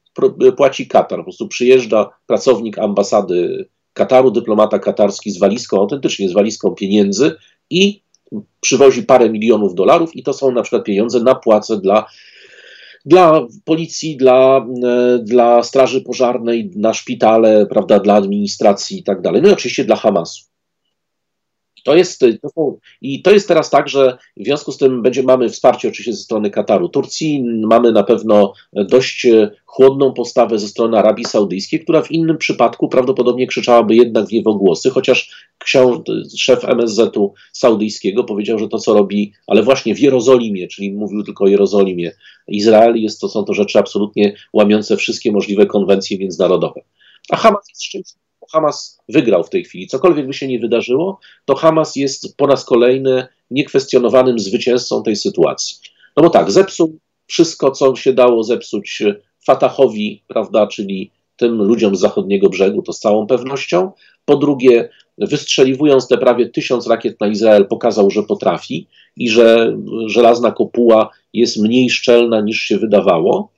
[0.58, 1.20] płaci Katar.
[1.20, 7.36] Po prostu przyjeżdża pracownik ambasady Kataru, dyplomata katarski z walizką, autentycznie z walizką pieniędzy
[7.70, 8.02] i
[8.62, 12.06] przywozi parę milionów dolarów i to są na przykład pieniądze na płace dla,
[13.06, 19.42] dla policji, dla, e, dla straży pożarnej, na szpitale, prawda, dla administracji i tak dalej.
[19.42, 20.51] No i oczywiście dla Hamasu.
[21.84, 25.24] To jest, to są, I to jest teraz tak, że w związku z tym będzie,
[25.24, 29.28] mamy wsparcie oczywiście ze strony Kataru, Turcji, mamy na pewno dość
[29.66, 34.90] chłodną postawę ze strony Arabii Saudyjskiej, która w innym przypadku prawdopodobnie krzyczałaby jednak w niewogłosy,
[34.90, 35.98] chociaż książ,
[36.38, 41.44] szef MSZ-u saudyjskiego powiedział, że to co robi, ale właśnie w Jerozolimie, czyli mówił tylko
[41.44, 42.12] o Jerozolimie,
[42.48, 46.82] Izrael, jest to, są to rzeczy absolutnie łamiące wszystkie możliwe konwencje międzynarodowe.
[47.30, 49.88] A Hamas jest szczęśliwy Hamas wygrał w tej chwili.
[49.88, 55.78] Cokolwiek by się nie wydarzyło, to Hamas jest po raz kolejny niekwestionowanym zwycięzcą tej sytuacji.
[56.18, 59.04] No bo tak, zepsuł wszystko, co się dało zepsuć
[59.46, 63.92] Fatahowi, prawda, czyli tym ludziom z zachodniego brzegu, to z całą pewnością.
[64.26, 68.88] Po drugie, wystrzeliwując te prawie tysiąc rakiet na Izrael, pokazał, że potrafi
[69.18, 73.52] i że żelazna kopuła jest mniej szczelna niż się wydawało.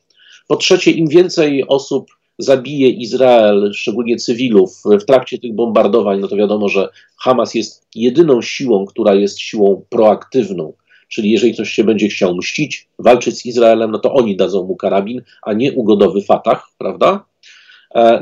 [0.47, 6.35] Po trzecie, im więcej osób zabije Izrael, szczególnie cywilów, w trakcie tych bombardowań, no to
[6.35, 10.73] wiadomo, że Hamas jest jedyną siłą, która jest siłą proaktywną.
[11.07, 14.75] Czyli jeżeli ktoś się będzie chciał mścić, walczyć z Izraelem, no to oni dadzą mu
[14.75, 17.25] karabin, a nie ugodowy Fatah, prawda?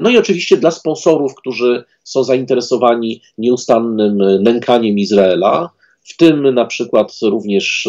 [0.02, 5.69] No i oczywiście dla sponsorów, którzy są zainteresowani nieustannym nękaniem Izraela,
[6.04, 7.88] w tym na przykład również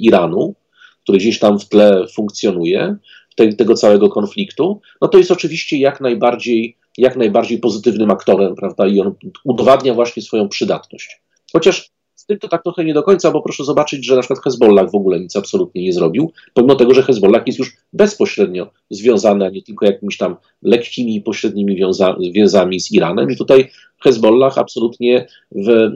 [0.00, 0.54] Iranu,
[1.02, 2.96] który gdzieś tam w tle funkcjonuje,
[3.36, 8.86] te, tego całego konfliktu, no to jest oczywiście jak najbardziej, jak najbardziej pozytywnym aktorem, prawda?
[8.86, 9.14] I on
[9.44, 11.20] udowadnia właśnie swoją przydatność.
[11.52, 11.92] Chociaż
[12.22, 14.90] z tym to tak trochę nie do końca, bo proszę zobaczyć, że na przykład Hezbollah
[14.90, 19.48] w ogóle nic absolutnie nie zrobił, pomimo tego, że Hezbollah jest już bezpośrednio związany, a
[19.48, 23.30] nie tylko jakimiś tam lekkimi i pośrednimi wiąza, więzami z Iranem.
[23.30, 23.70] I tutaj
[24.02, 25.90] Hezbollah absolutnie w,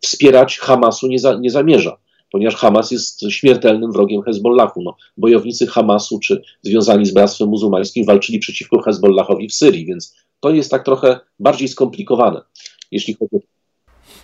[0.00, 1.96] wspierać Hamasu nie, za, nie zamierza
[2.32, 4.82] ponieważ Hamas jest śmiertelnym wrogiem Hezbollahu.
[4.82, 10.50] No, bojownicy Hamasu czy związani z Bractwem Muzułmańskim walczyli przeciwko Hezbollahowi w Syrii, więc to
[10.50, 12.40] jest tak trochę bardziej skomplikowane,
[12.90, 13.50] jeśli chodzi o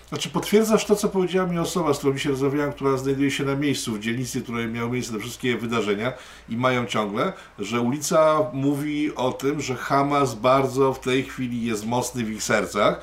[0.09, 3.57] znaczy potwierdzasz to, co powiedziała mi osoba, z którą się rozmawiałem, która znajduje się na
[3.57, 6.12] miejscu, w dzielnicy, w której miały miejsce te wszystkie wydarzenia
[6.49, 11.87] i mają ciągle, że ulica mówi o tym, że Hamas bardzo w tej chwili jest
[11.87, 13.01] mocny w ich sercach,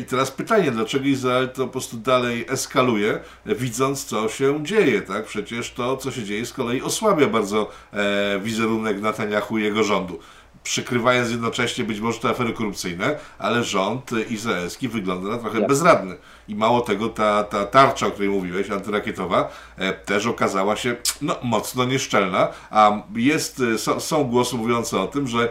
[0.00, 5.24] I teraz pytanie, dlaczego Izrael to po prostu dalej eskaluje, widząc co się dzieje, tak?
[5.24, 10.20] Przecież to, co się dzieje z kolei osłabia bardzo e, wizerunek Netanyahu i jego rządu
[10.62, 16.16] przykrywając jednocześnie być może te afery korupcyjne, ale rząd izraelski wygląda na trochę bezradny.
[16.48, 21.36] I mało tego, ta, ta tarcza, o której mówiłeś, antyrakietowa, e, też okazała się no,
[21.42, 25.48] mocno nieszczelna, a jest, są, są głosy mówiące o tym, że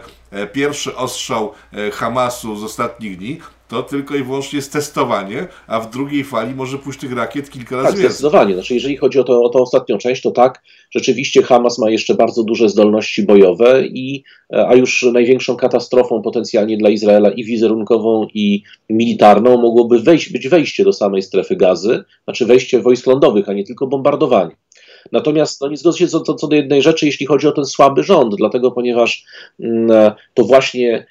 [0.52, 1.52] pierwszy ostrzał
[1.92, 6.78] Hamasu z ostatnich dni to tylko i wyłącznie jest testowanie, a w drugiej fali może
[6.78, 8.10] pójść tych rakiet kilka razy tak, więcej.
[8.10, 8.54] zdecydowanie.
[8.54, 12.14] Znaczy, jeżeli chodzi o, to, o tą ostatnią część, to tak, rzeczywiście Hamas ma jeszcze
[12.14, 18.62] bardzo duże zdolności bojowe, i, a już największą katastrofą potencjalnie dla Izraela i wizerunkową, i
[18.90, 23.64] militarną mogłoby wejść, być wejście do samej strefy gazy, znaczy wejście wojsk lądowych, a nie
[23.64, 24.56] tylko bombardowanie.
[25.12, 27.64] Natomiast no, nie zgodzę się co, co, co do jednej rzeczy, jeśli chodzi o ten
[27.64, 29.24] słaby rząd, dlatego ponieważ
[29.60, 31.06] mm, to właśnie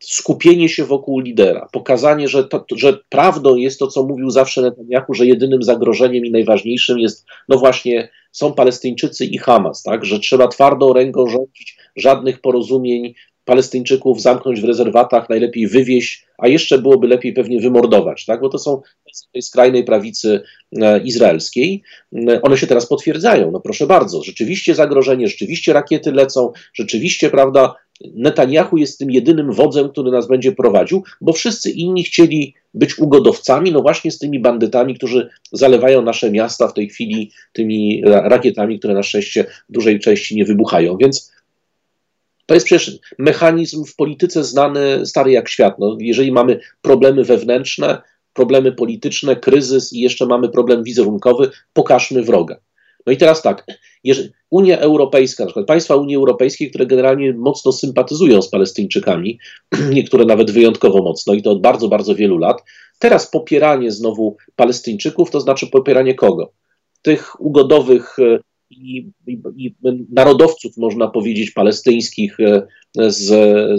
[0.00, 5.14] skupienie się wokół lidera, pokazanie, że, to, że prawdą jest to, co mówił zawsze Netanyahu,
[5.14, 10.04] że jedynym zagrożeniem i najważniejszym jest, no właśnie, są Palestyńczycy i Hamas, tak?
[10.04, 16.78] że trzeba twardą ręką rządzić, żadnych porozumień, Palestyńczyków zamknąć w rezerwatach, najlepiej wywieźć, a jeszcze
[16.78, 18.40] byłoby lepiej pewnie wymordować, tak?
[18.40, 18.80] bo to są
[19.12, 20.42] z tej skrajnej prawicy
[20.80, 21.82] e, izraelskiej.
[22.28, 23.50] E, one się teraz potwierdzają.
[23.50, 27.74] No proszę bardzo, rzeczywiście zagrożenie, rzeczywiście rakiety lecą, rzeczywiście, prawda,
[28.14, 33.72] Netanyahu jest tym jedynym wodzem, który nas będzie prowadził, bo wszyscy inni chcieli być ugodowcami,
[33.72, 38.94] no właśnie z tymi bandytami, którzy zalewają nasze miasta w tej chwili tymi rakietami, które
[38.94, 40.96] na szczęście w dużej części nie wybuchają.
[40.96, 41.32] Więc
[42.46, 45.78] to jest przecież mechanizm w polityce znany, stary jak świat.
[45.78, 48.02] No, jeżeli mamy problemy wewnętrzne,
[48.34, 52.56] problemy polityczne, kryzys i jeszcze mamy problem wizerunkowy, pokażmy wroga.
[53.06, 53.66] No i teraz tak,
[54.50, 59.38] Unia Europejska, na przykład państwa Unii Europejskiej, które generalnie mocno sympatyzują z Palestyńczykami,
[59.96, 62.62] niektóre nawet wyjątkowo mocno i to od bardzo, bardzo wielu lat,
[62.98, 66.52] teraz popieranie znowu Palestyńczyków, to znaczy popieranie kogo?
[67.02, 68.38] Tych ugodowych e,
[68.70, 69.74] i, i, i,
[70.10, 72.66] narodowców, można powiedzieć, palestyńskich e,
[72.96, 73.24] z,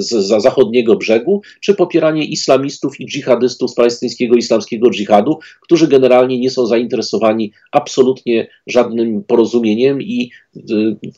[0.01, 6.39] z, z zachodniego brzegu, czy popieranie islamistów i dżihadystów z palestyńskiego islamskiego dżihadu, którzy generalnie
[6.39, 10.32] nie są zainteresowani absolutnie żadnym porozumieniem i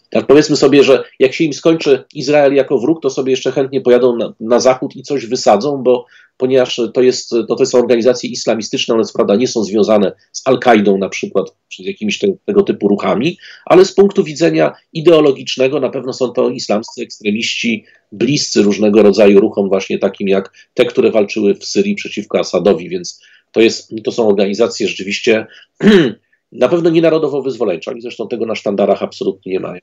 [0.09, 3.81] tak powiedzmy sobie, że jak się im skończy Izrael jako wróg, to sobie jeszcze chętnie
[3.81, 6.05] pojadą na, na zachód i coś wysadzą, bo
[6.39, 10.97] ponieważ to, jest, to, to są organizacje islamistyczne, one prawda nie są związane z Al-Kaidą
[10.97, 15.89] na przykład, czy z jakimiś te, tego typu ruchami, ale z punktu widzenia ideologicznego na
[15.89, 21.55] pewno są to islamscy ekstremiści bliscy różnego rodzaju ruchom, właśnie takim jak te, które walczyły
[21.55, 23.21] w Syrii przeciwko Asadowi, więc
[23.51, 25.47] to, jest, to są organizacje rzeczywiście
[26.51, 29.81] na pewno nie narodowo-wyzwoleńcze, oni zresztą tego na sztandarach absolutnie nie mają.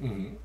[0.00, 0.37] Mhm.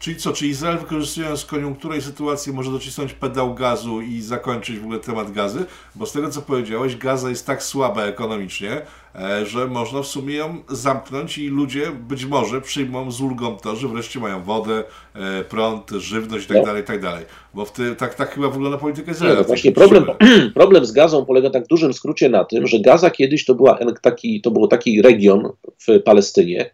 [0.00, 4.82] Czyli co, czy Izrael wykorzystując koniunkturę i sytuację może docisnąć pedał gazu i zakończyć w
[4.82, 5.64] ogóle temat gazy?
[5.94, 8.80] Bo z tego co powiedziałeś, gaza jest tak słaba ekonomicznie,
[9.14, 13.76] e, że można w sumie ją zamknąć i ludzie być może przyjmą z ulgą to,
[13.76, 16.82] że wreszcie mają wodę, e, prąd, żywność itd., tak, no.
[16.82, 17.24] tak dalej.
[17.54, 19.34] Bo w ty, tak, tak chyba wygląda polityka Izraela.
[19.34, 20.04] Nie, no właśnie problem,
[20.54, 23.78] problem z gazą polega tak w dużym skrócie na tym, że Gaza kiedyś to, była
[24.02, 25.48] taki, to był taki region
[25.88, 26.70] w Palestynie,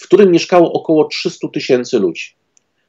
[0.00, 2.34] w którym mieszkało około 300 tysięcy ludzi.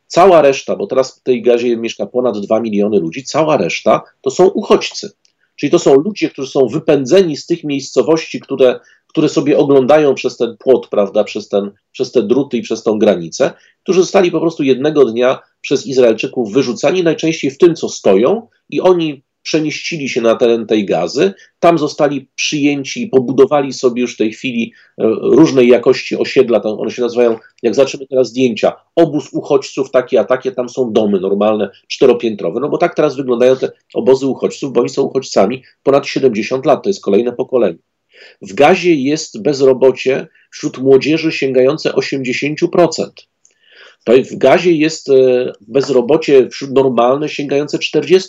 [0.08, 4.32] Cała reszta, bo teraz w tej gazie mieszka ponad 2 miliony ludzi, cała reszta to
[4.32, 5.12] są uchodźcy.
[5.56, 10.38] Czyli to są ludzie, którzy są wypędzeni z tych miejscowości, które, które sobie oglądają przez
[10.38, 14.40] ten płot, prawda, przez, ten, przez te druty i przez tą granicę, którzy zostali po
[14.40, 20.22] prostu jednego dnia przez Izraelczyków wyrzucani, najczęściej w tym, co stoją, i oni przenieścili się
[20.22, 25.04] na teren tej gazy, tam zostali przyjęci i pobudowali sobie już w tej chwili e,
[25.22, 30.24] różnej jakości osiedla, tam one się nazywają, jak zobaczymy teraz zdjęcia, obóz uchodźców takie a
[30.24, 34.80] takie, tam są domy normalne, czteropiętrowe, no bo tak teraz wyglądają te obozy uchodźców, bo
[34.82, 37.80] oni są uchodźcami ponad 70 lat, to jest kolejne pokolenie.
[38.42, 43.10] W gazie jest bezrobocie wśród młodzieży sięgające 80%.
[44.06, 45.14] To w gazie jest e,
[45.68, 48.20] bezrobocie wśród normalne sięgające 40%.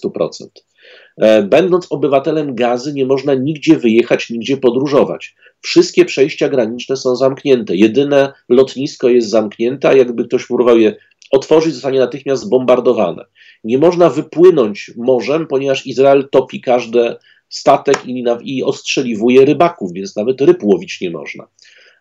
[1.17, 5.35] E, będąc obywatelem gazy, nie można nigdzie wyjechać, nigdzie podróżować.
[5.61, 7.77] Wszystkie przejścia graniczne są zamknięte.
[7.77, 10.97] Jedyne lotnisko jest zamknięte, a jakby ktoś próbował je
[11.31, 13.25] otworzyć, zostanie natychmiast zbombardowane.
[13.65, 17.15] Nie można wypłynąć morzem, ponieważ Izrael topi każdy
[17.49, 21.47] statek i, i ostrzeliwuje rybaków, więc nawet ryb łowić nie można.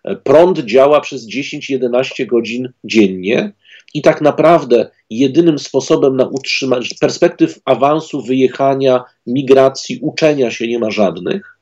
[0.03, 3.53] E, prąd działa przez 10-11 godzin dziennie
[3.95, 10.91] i tak naprawdę jedynym sposobem na utrzymanie perspektyw awansu, wyjechania, migracji, uczenia się nie ma
[10.91, 11.59] żadnych.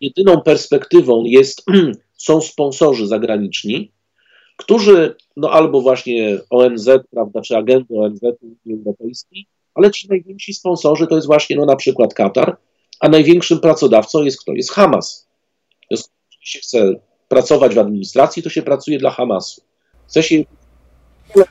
[0.00, 1.64] Jedyną perspektywą jest,
[2.26, 3.92] są sponsorzy zagraniczni,
[4.56, 11.06] którzy, no albo właśnie ONZ, prawda, czy agendy ONZ Unii Europejskiej, ale ci najwięksi sponsorzy
[11.06, 12.56] to jest właśnie no, na przykład Katar,
[13.00, 14.52] a największym pracodawcą jest kto?
[14.52, 15.28] Jest Hamas.
[15.90, 16.94] Jeśli się chce
[17.28, 19.62] pracować w administracji, to się pracuje dla Hamasu.
[20.08, 20.44] Chce się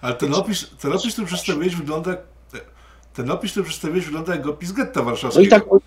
[0.02, 2.18] ale ten opis, ten opis, który przedstawiłeś, wygląda
[3.14, 5.42] ten opis, który przedstawiłeś, wygląda jak opis getta warszawskiego.
[5.42, 5.82] No i tak...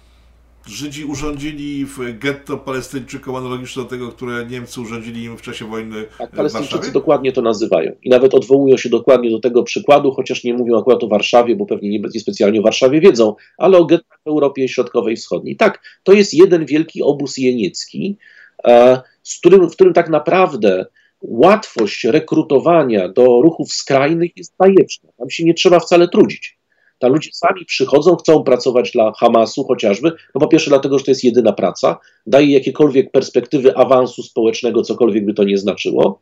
[0.67, 6.05] Żydzi urządzili w getto Palestyńczykom analogiczne do tego, które Niemcy urządzili im w czasie wojny
[6.19, 7.93] tak, Palestyńczycy dokładnie to nazywają.
[8.03, 11.67] I nawet odwołują się dokładnie do tego przykładu, chociaż nie mówią akurat o Warszawie, bo
[11.67, 15.57] pewnie nie, nie specjalnie o Warszawie wiedzą, ale o gettach w Europie Środkowej i Wschodniej.
[15.57, 18.17] Tak, to jest jeden wielki obóz jeniecki,
[18.65, 20.87] e, z którym, w którym tak naprawdę
[21.29, 25.11] łatwość rekrutowania do ruchów skrajnych jest bajeczna.
[25.19, 26.59] Tam się nie trzeba wcale trudzić.
[26.99, 31.11] Tam ludzie sami przychodzą, chcą pracować dla Hamasu chociażby, no po pierwsze dlatego, że to
[31.11, 36.21] jest jedyna praca, daje jakiekolwiek perspektywy awansu społecznego, cokolwiek by to nie znaczyło,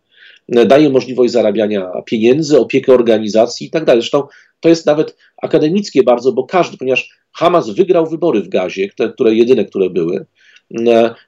[0.49, 4.03] daje możliwość zarabiania pieniędzy, opiekę organizacji i tak dalej.
[4.03, 4.23] Zresztą
[4.61, 9.35] to jest nawet akademickie bardzo, bo każdy, ponieważ Hamas wygrał wybory w Gazie, te, które
[9.35, 10.27] jedyne, które były,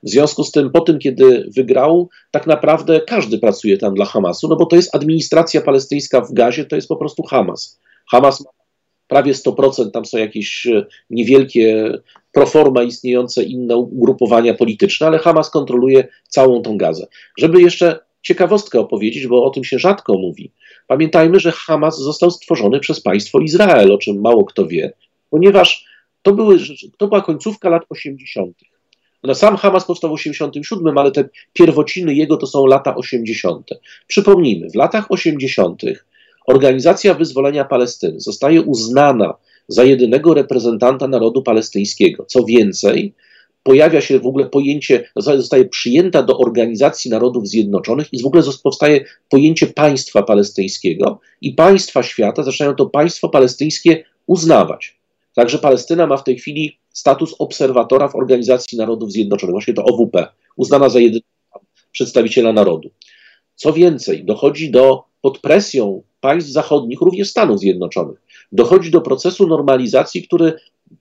[0.03, 4.49] w związku z tym, po tym, kiedy wygrał, tak naprawdę każdy pracuje tam dla Hamasu,
[4.49, 7.81] no bo to jest administracja palestyńska w Gazie, to jest po prostu Hamas.
[8.11, 8.51] Hamas ma
[9.09, 11.93] prawie 100%, tam są jakieś e, niewielkie
[12.33, 17.07] proforma istniejące inne ugrupowania polityczne, ale Hamas kontroluje całą tą Gazę.
[17.39, 20.53] Żeby jeszcze ciekawostkę opowiedzieć, bo o tym się rzadko mówi.
[20.87, 24.93] Pamiętajmy, że Hamas został stworzony przez państwo Izrael, o czym mało kto wie,
[25.31, 25.87] ponieważ
[26.23, 26.59] to, były,
[26.99, 28.57] to była końcówka lat 80.
[29.25, 33.71] No sam Hamas powstał w 87, ale te pierwociny jego to są lata 80.
[34.07, 35.83] Przypomnijmy, w latach 80.
[36.47, 39.35] Organizacja Wyzwolenia Palestyny zostaje uznana
[39.69, 42.25] za jedynego reprezentanta narodu palestyńskiego.
[42.25, 43.15] Co więcej,
[43.63, 49.05] pojawia się w ogóle pojęcie, zostaje przyjęta do Organizacji Narodów Zjednoczonych i w ogóle powstaje
[49.29, 54.97] pojęcie państwa palestyńskiego i państwa świata zaczynają to państwo palestyńskie uznawać.
[55.35, 60.27] Także Palestyna ma w tej chwili status obserwatora w Organizacji Narodów Zjednoczonych, właśnie to OWP,
[60.57, 61.27] uznana za jedynego
[61.93, 62.91] przedstawiciela narodu.
[63.55, 70.23] Co więcej, dochodzi do, pod presją państw zachodnich, również Stanów Zjednoczonych, dochodzi do procesu normalizacji,
[70.23, 70.53] który,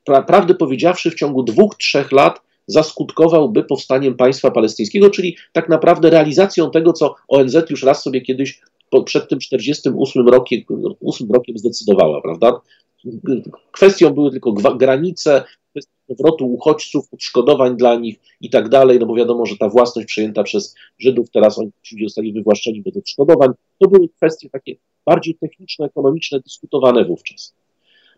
[0.06, 6.10] pra, prawdę powiedziawszy, w ciągu dwóch, trzech lat zaskutkowałby powstaniem państwa palestyńskiego, czyli tak naprawdę
[6.10, 10.62] realizacją tego, co ONZ już raz sobie kiedyś po, przed tym 48 rokiem,
[11.06, 12.62] 8 rokiem zdecydowała, prawda?
[13.72, 15.44] Kwestią były tylko granice,
[16.08, 20.44] powrotu uchodźców, odszkodowań dla nich i tak dalej, no bo wiadomo, że ta własność przejęta
[20.44, 21.72] przez Żydów, teraz oni
[22.04, 27.54] zostali wywłaszczeni bez odszkodowań, to były kwestie takie bardziej techniczne, ekonomiczne, dyskutowane wówczas.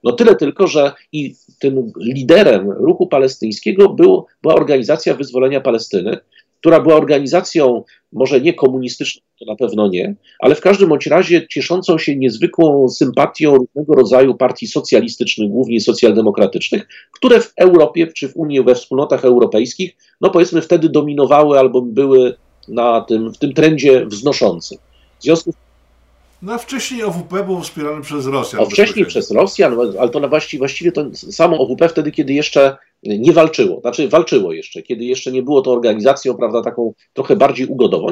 [0.03, 6.17] No tyle tylko, że i tym liderem ruchu palestyńskiego był, była Organizacja Wyzwolenia Palestyny,
[6.65, 11.47] która była organizacją może nie komunistyczną, to na pewno nie, ale w każdym bądź razie
[11.47, 18.37] cieszącą się niezwykłą sympatią różnego rodzaju partii socjalistycznych, głównie socjaldemokratycznych, które w Europie czy w
[18.37, 22.35] Unii, we wspólnotach europejskich, no powiedzmy wtedy dominowały albo były
[22.67, 24.77] na tym, w tym trendzie wznoszącym.
[25.19, 25.55] W związku z
[26.41, 28.61] no a wcześniej OWP był wspierany przez Rosjan.
[28.61, 32.77] A wcześniej przez Rosjan, ale to na właściwie, właściwie to samo OWP wtedy, kiedy jeszcze
[33.05, 37.67] nie walczyło, znaczy walczyło jeszcze, kiedy jeszcze nie było to organizacją, prawda, taką trochę bardziej
[37.67, 38.07] ugodową,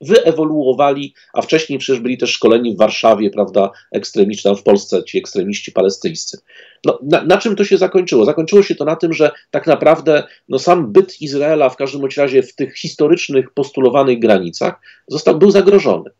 [0.00, 5.72] wyewoluowali, a wcześniej przecież byli też szkoleni w Warszawie, prawda, ekstremiści, w Polsce ci ekstremiści
[5.72, 6.38] palestyńscy.
[6.84, 8.24] No, na, na, czym to się zakończyło?
[8.24, 12.42] Zakończyło się to na tym, że tak naprawdę no, sam byt Izraela w każdym razie
[12.42, 16.10] w tych historycznych, postulowanych granicach został, był zagrożony.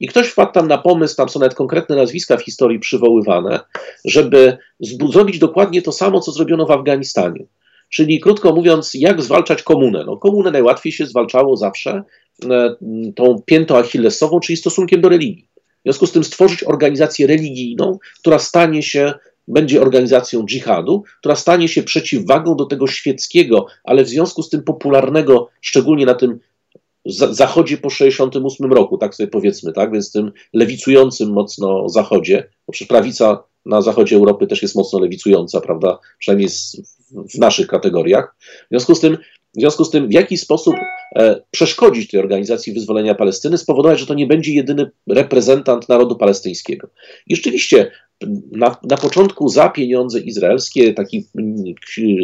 [0.00, 3.60] I ktoś wpadł tam na pomysł, tam są nawet konkretne nazwiska w historii przywoływane,
[4.04, 4.58] żeby
[5.12, 7.46] zrobić dokładnie to samo, co zrobiono w Afganistanie.
[7.88, 10.04] Czyli krótko mówiąc, jak zwalczać komunę?
[10.06, 12.02] No, komunę najłatwiej się zwalczało zawsze
[12.50, 12.74] e,
[13.14, 15.48] tą piętą achillesową, czyli stosunkiem do religii.
[15.56, 19.12] W związku z tym stworzyć organizację religijną, która stanie się,
[19.48, 24.62] będzie organizacją dżihadu, która stanie się przeciwwagą do tego świeckiego, ale w związku z tym
[24.62, 26.38] popularnego, szczególnie na tym
[27.10, 32.88] zachodzie po 68 roku, tak sobie powiedzmy, tak, więc tym lewicującym mocno zachodzie, bo przecież
[32.88, 36.48] prawica na zachodzie Europy też jest mocno lewicująca, prawda, przynajmniej
[37.34, 38.36] w naszych kategoriach.
[38.40, 39.18] W związku z tym,
[39.56, 40.74] w związku z tym, w jaki sposób
[41.16, 46.88] e, przeszkodzić tej organizacji wyzwolenia Palestyny, spowodować, że to nie będzie jedyny reprezentant narodu palestyńskiego.
[47.26, 47.90] I rzeczywiście
[48.52, 51.64] na, na początku za pieniądze izraelskie taki mm,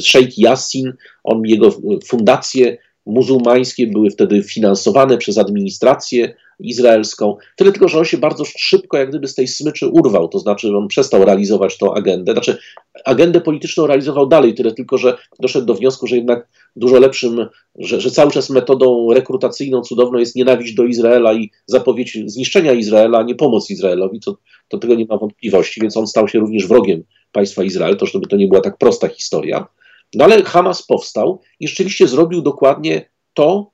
[0.02, 0.92] szejk Yassin,
[1.24, 1.70] on jego
[2.04, 7.36] fundacje muzułmańskie były wtedy finansowane przez administrację izraelską.
[7.56, 10.76] Tyle tylko, że on się bardzo szybko jak gdyby z tej smyczy urwał, to znaczy
[10.76, 12.32] on przestał realizować tą agendę.
[12.32, 12.58] Znaczy
[13.04, 17.46] agendę polityczną realizował dalej, tyle tylko, że doszedł do wniosku, że jednak dużo lepszym,
[17.78, 23.18] że, że cały czas metodą rekrutacyjną cudowną jest nienawiść do Izraela i zapowiedź zniszczenia Izraela,
[23.18, 24.36] a nie pomoc Izraelowi, to,
[24.68, 28.26] to tego nie ma wątpliwości, więc on stał się również wrogiem państwa Izrael, to żeby
[28.26, 29.66] to nie była tak prosta historia.
[30.14, 33.70] No ale Hamas powstał i rzeczywiście zrobił dokładnie to,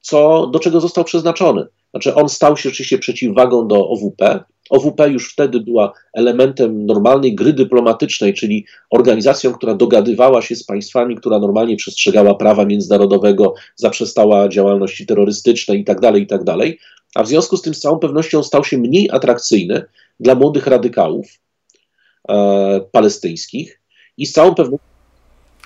[0.00, 1.66] co, do czego został przeznaczony.
[1.90, 4.44] Znaczy on stał się rzeczywiście przeciwwagą do OWP.
[4.70, 11.16] OWP już wtedy była elementem normalnej gry dyplomatycznej, czyli organizacją, która dogadywała się z państwami,
[11.16, 16.44] która normalnie przestrzegała prawa międzynarodowego, zaprzestała działalności terrorystycznej itd., tak itd.
[16.44, 16.68] Tak
[17.14, 19.84] A w związku z tym z całą pewnością stał się mniej atrakcyjny
[20.20, 21.26] dla młodych radykałów
[22.28, 23.80] e, palestyńskich
[24.16, 24.91] i z całą pewnością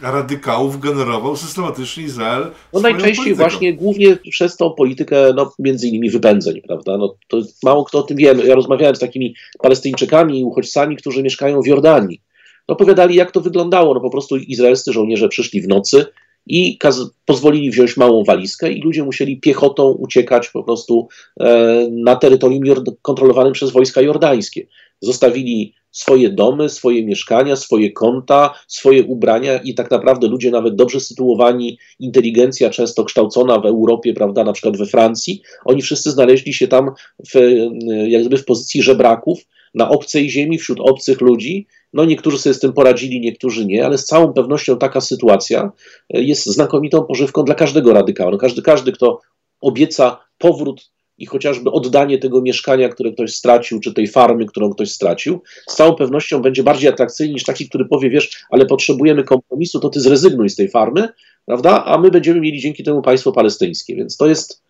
[0.03, 2.51] radykałów generował systematycznie Izrael.
[2.73, 3.43] No najczęściej polityką.
[3.43, 6.99] właśnie głównie przez tą politykę, no między innymi wypędzeń, prawda?
[6.99, 8.35] No, to mało kto o tym wie.
[8.45, 12.21] Ja rozmawiałem z takimi Palestyńczykami i uchodźcami, którzy mieszkają w Jordanii.
[12.69, 13.95] No, opowiadali, jak to wyglądało.
[13.95, 16.07] No po prostu izraelscy żołnierze przyszli w nocy
[16.47, 16.79] i
[17.25, 21.09] pozwolili wziąć małą walizkę i ludzie musieli piechotą uciekać po prostu
[21.41, 22.63] e, na terytorium
[23.03, 24.67] kontrolowanym przez wojska jordańskie.
[25.01, 31.01] Zostawili swoje domy, swoje mieszkania, swoje konta, swoje ubrania i tak naprawdę ludzie nawet dobrze
[31.01, 36.69] sytuowani, inteligencja często kształcona w Europie, prawda, na przykład we Francji, oni wszyscy znaleźli się
[36.69, 36.91] tam
[37.35, 37.61] w,
[38.09, 39.39] jakby w pozycji żebraków
[39.75, 41.67] na obcej ziemi, wśród obcych ludzi.
[41.93, 45.73] No niektórzy sobie z tym poradzili, niektórzy nie, ale z całą pewnością taka sytuacja
[46.11, 48.39] jest znakomitą pożywką dla każdego radykała.
[48.39, 49.21] Każdy, każdy, kto
[49.61, 54.91] obieca powrót i chociażby oddanie tego mieszkania, które ktoś stracił, czy tej farmy, którą ktoś
[54.91, 59.81] stracił, z całą pewnością będzie bardziej atrakcyjny niż taki, który powie, wiesz, ale potrzebujemy kompromisu,
[59.81, 61.09] to ty zrezygnuj z tej farmy,
[61.47, 63.97] prawda, a my będziemy mieli dzięki temu państwo palestyńskie.
[63.97, 64.66] Więc to jest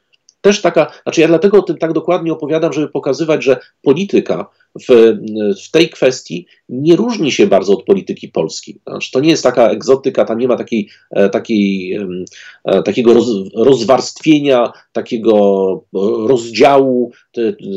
[0.47, 4.47] też taka, znaczy ja dlatego o tym tak dokładnie opowiadam, żeby pokazywać, że polityka
[4.89, 5.17] w,
[5.67, 8.81] w tej kwestii nie różni się bardzo od polityki polskiej.
[8.87, 11.99] Znaczy, to nie jest taka egzotyka, tam nie ma takiej, e, takiej,
[12.65, 15.85] e, takiego roz, rozwarstwienia, takiego
[16.27, 17.13] rozdziału,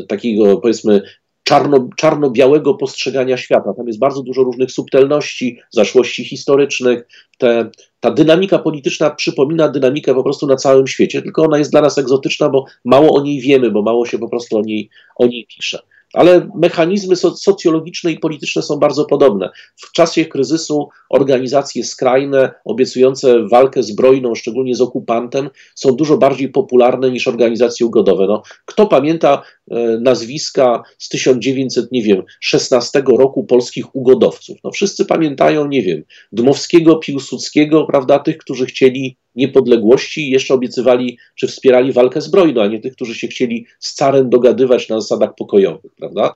[0.08, 1.02] takiego powiedzmy
[1.50, 3.74] czarno, czarno-białego postrzegania świata.
[3.74, 7.08] Tam jest bardzo dużo różnych subtelności, zaszłości historycznych.
[7.38, 11.80] Te, ta dynamika polityczna przypomina dynamikę po prostu na całym świecie, tylko ona jest dla
[11.80, 15.26] nas egzotyczna, bo mało o niej wiemy, bo mało się po prostu o niej, o
[15.26, 15.78] niej pisze
[16.12, 19.50] ale mechanizmy socjologiczne i polityczne są bardzo podobne.
[19.76, 27.10] W czasie kryzysu organizacje skrajne, obiecujące walkę zbrojną, szczególnie z okupantem, są dużo bardziej popularne
[27.10, 28.26] niż organizacje ugodowe.
[28.26, 34.58] No, kto pamięta e, nazwiska z 1900, nie wiem, 16 roku polskich ugodowców?
[34.64, 41.18] No, wszyscy pamiętają, nie wiem, Dmowskiego, Piłsudskiego, prawda, tych, którzy chcieli niepodległości i jeszcze obiecywali,
[41.34, 45.30] czy wspierali walkę zbrojną, a nie tych, którzy się chcieli z carem dogadywać na zasadach
[45.38, 46.34] pokojowych, prawda?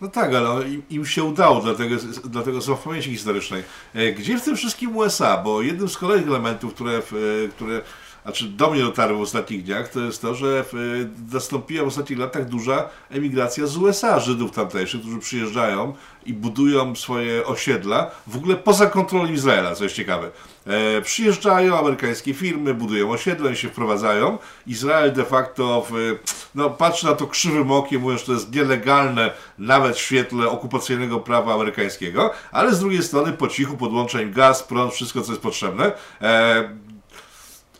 [0.00, 3.62] No tak, ale im, się udało, dlatego, dlatego są w pamięci historycznej.
[3.94, 5.42] E, gdzie w tym wszystkim USA?
[5.42, 7.02] Bo jednym z kolejnych elementów, które, e,
[7.48, 7.82] które
[8.22, 10.64] znaczy do mnie dotarły w ostatnich dniach, to jest to, że
[11.32, 15.94] nastąpiła w ostatnich latach duża emigracja z USA Żydów tamtejszych, którzy przyjeżdżają
[16.26, 20.30] i budują swoje osiedla w ogóle poza kontrolą Izraela, co jest ciekawe.
[20.68, 24.38] E, przyjeżdżają amerykańskie firmy, budują osiedla i się wprowadzają.
[24.66, 26.18] Izrael de facto w,
[26.54, 31.20] no, patrzy na to krzywym okiem, mówiąc, że to jest nielegalne nawet w świetle okupacyjnego
[31.20, 35.42] prawa amerykańskiego, ale z drugiej strony po cichu podłącza im gaz, prąd, wszystko co jest
[35.42, 35.92] potrzebne.
[36.20, 36.68] E,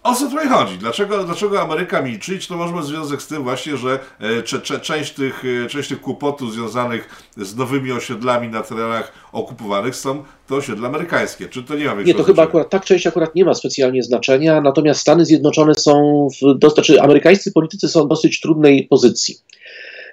[0.09, 0.79] o co tutaj chodzi?
[0.79, 2.39] Dlaczego, dlaczego Ameryka milczy?
[2.39, 5.69] Czy to może ma związek z tym właśnie, że e, cze, cze, część, tych, e,
[5.69, 11.49] część tych kłopotów związanych z nowymi osiedlami na terenach okupowanych są to osiedla amerykańskie?
[11.49, 14.61] Czy to nie ma Nie, to chyba akurat, tak część akurat nie ma specjalnie znaczenia,
[14.61, 19.37] natomiast Stany Zjednoczone są, w, to znaczy amerykańscy politycy są w dosyć trudnej pozycji.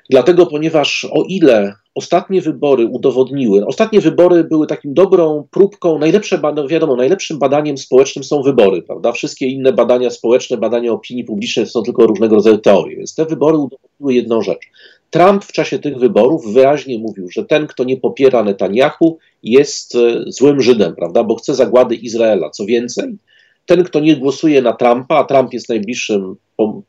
[0.10, 6.96] Dlatego, ponieważ o ile ostatnie wybory udowodniły, ostatnie wybory były takim dobrą próbką, najlepsze, wiadomo,
[6.96, 9.12] najlepszym badaniem społecznym są wybory, prawda?
[9.12, 13.58] Wszystkie inne badania społeczne, badania opinii publicznej są tylko różnego rodzaju teorie, więc te wybory
[13.58, 14.70] udowodniły jedną rzecz.
[15.10, 20.24] Trump w czasie tych wyborów wyraźnie mówił, że ten, kto nie popiera Netanyahu, jest e,
[20.28, 21.24] złym Żydem, prawda?
[21.24, 22.50] Bo chce zagłady Izraela.
[22.50, 23.18] Co więcej,
[23.66, 26.36] ten, kto nie głosuje na Trumpa, a Trump jest najbliższym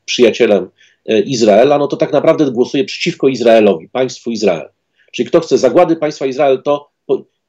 [0.05, 0.69] przyjacielem
[1.09, 4.69] Izraela, no to tak naprawdę głosuje przeciwko Izraelowi, państwu Izrael.
[5.13, 6.91] Czyli kto chce zagłady państwa Izrael, to,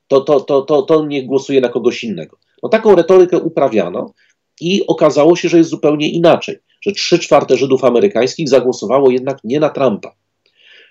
[0.07, 2.37] to, to, to, to, to niech głosuje na kogoś innego.
[2.63, 4.13] No taką retorykę uprawiano
[4.61, 9.59] i okazało się, że jest zupełnie inaczej, że trzy czwarte Żydów amerykańskich zagłosowało jednak nie
[9.59, 10.15] na Trumpa.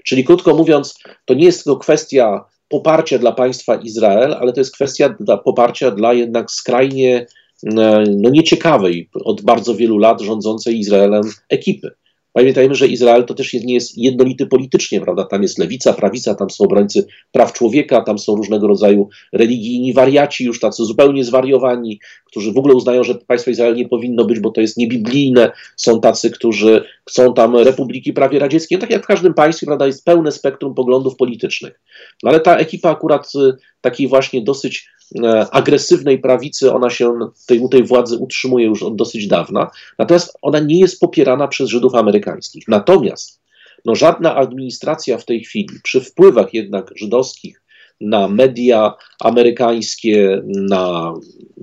[0.05, 4.75] Czyli krótko mówiąc, to nie jest tylko kwestia poparcia dla państwa Izrael, ale to jest
[4.75, 7.27] kwestia dla, poparcia dla jednak skrajnie
[7.67, 11.91] e, no, nieciekawej od bardzo wielu lat rządzącej Izraelem ekipy.
[12.37, 15.25] Pamiętajmy, że Izrael to też nie jest jednolity politycznie, prawda?
[15.25, 20.45] Tam jest lewica, prawica, tam są obrońcy praw człowieka, tam są różnego rodzaju religijni wariaci,
[20.45, 24.51] już tacy zupełnie zwariowani, którzy w ogóle uznają, że państwo Izrael nie powinno być, bo
[24.51, 25.53] to jest niebiblijne.
[25.77, 28.79] Są tacy, którzy chcą tam republiki prawie radzieckiej.
[28.79, 31.81] No tak jak w każdym państwie, prawda, jest pełne spektrum poglądów politycznych.
[32.23, 34.89] No ale ta ekipa akurat y, takiej właśnie dosyć
[35.51, 40.59] agresywnej prawicy, ona się tej, u tej władzy utrzymuje już od dosyć dawna, natomiast ona
[40.59, 42.69] nie jest popierana przez Żydów amerykańskich.
[42.69, 43.41] Natomiast
[43.85, 47.63] no, żadna administracja w tej chwili, przy wpływach jednak żydowskich
[48.01, 51.15] na media amerykańskie, na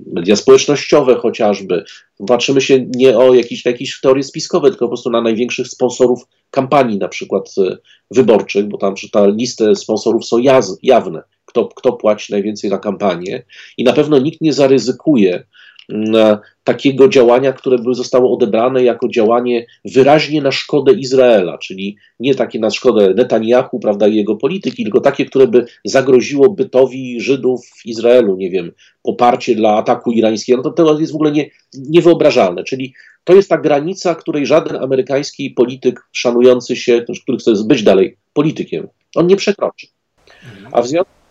[0.06, 1.84] media społecznościowe chociażby.
[2.26, 6.98] Patrzymy się nie o jakieś, jakieś teorie spiskowe, tylko po prostu na największych sponsorów kampanii,
[6.98, 7.76] na przykład e,
[8.10, 11.22] wyborczych, bo tam ta listę sponsorów są jaz, jawne
[11.54, 13.42] kto, kto płaci najwięcej za kampanię.
[13.76, 15.44] I na pewno nikt nie zaryzykuje
[15.88, 22.34] mm, takiego działania, które by zostało odebrane jako działanie wyraźnie na szkodę Izraela, czyli nie
[22.34, 27.66] takie na szkodę Netanyahu, prawda, i jego polityki, tylko takie, które by zagroziło bytowi Żydów
[27.66, 31.50] w Izraelu, nie wiem, poparcie dla ataku irańskiego, no to to jest w ogóle nie,
[31.74, 32.94] niewyobrażalne, czyli
[33.24, 38.88] to jest ta granica, której żaden amerykański polityk szanujący się, który chce być dalej politykiem,
[39.16, 39.86] on nie przekroczy.
[40.72, 41.23] A w związku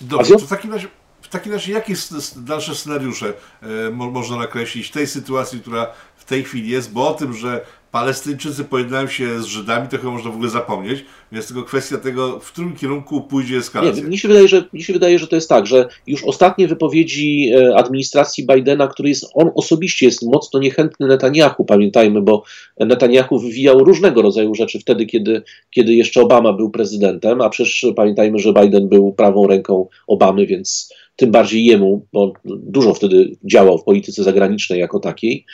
[0.00, 0.88] Dobrze, to w takim razie,
[1.22, 1.94] w takim razie jakie
[2.36, 3.32] dalsze scenariusze
[3.62, 7.66] e, można nakreślić w tej sytuacji, która w tej chwili jest, bo o tym, że
[7.92, 12.40] Palestyńczycy pojednają się z Żydami, to chyba można w ogóle zapomnieć, więc tylko kwestia tego,
[12.40, 14.02] w którym kierunku pójdzie eskalacja.
[14.02, 16.68] Nie, mi się wydaje, że, mi się wydaje, że to jest tak, że już ostatnie
[16.68, 22.42] wypowiedzi e, administracji Bidena, który jest, on osobiście jest mocno niechętny Netanyahu, pamiętajmy, bo
[22.80, 28.38] Netanyahu wywijał różnego rodzaju rzeczy wtedy, kiedy, kiedy jeszcze Obama był prezydentem, a przecież pamiętajmy,
[28.38, 33.84] że Biden był prawą ręką Obamy, więc tym bardziej jemu, bo dużo wtedy działał w
[33.84, 35.44] polityce zagranicznej jako takiej.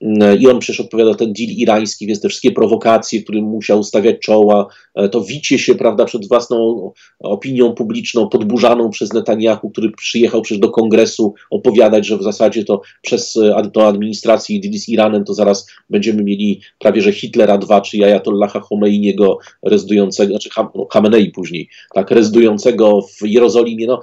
[0.00, 4.18] Mm, I on przecież odpowiadał ten deal irański, więc te wszystkie prowokacje, którym musiał stawiać
[4.18, 10.42] czoła, e, to wicie się prawda, przed własną opinią publiczną, podburzaną przez Netanyahu, który przyjechał
[10.42, 15.24] przecież do kongresu opowiadać, że w zasadzie to przez e, tą administrację i z Iranem
[15.24, 20.50] to zaraz będziemy mieli prawie że Hitlera 2 czy Ayatollaha Khomeiniego rezydującego, znaczy
[20.90, 23.86] Hamenei później, tak, rezydującego w Jerozolimie.
[23.86, 24.00] No,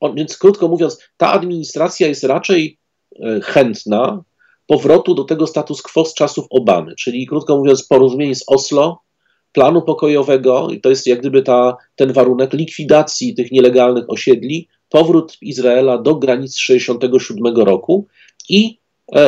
[0.00, 2.78] on, więc krótko mówiąc, ta administracja jest raczej
[3.22, 4.22] e, chętna
[4.66, 9.00] powrotu do tego status quo z czasów Obamy, czyli krótko mówiąc porozumienie z Oslo,
[9.52, 15.98] planu pokojowego, to jest jak gdyby ta, ten warunek likwidacji tych nielegalnych osiedli, powrót Izraela
[15.98, 18.06] do granic 67 roku
[18.48, 18.78] i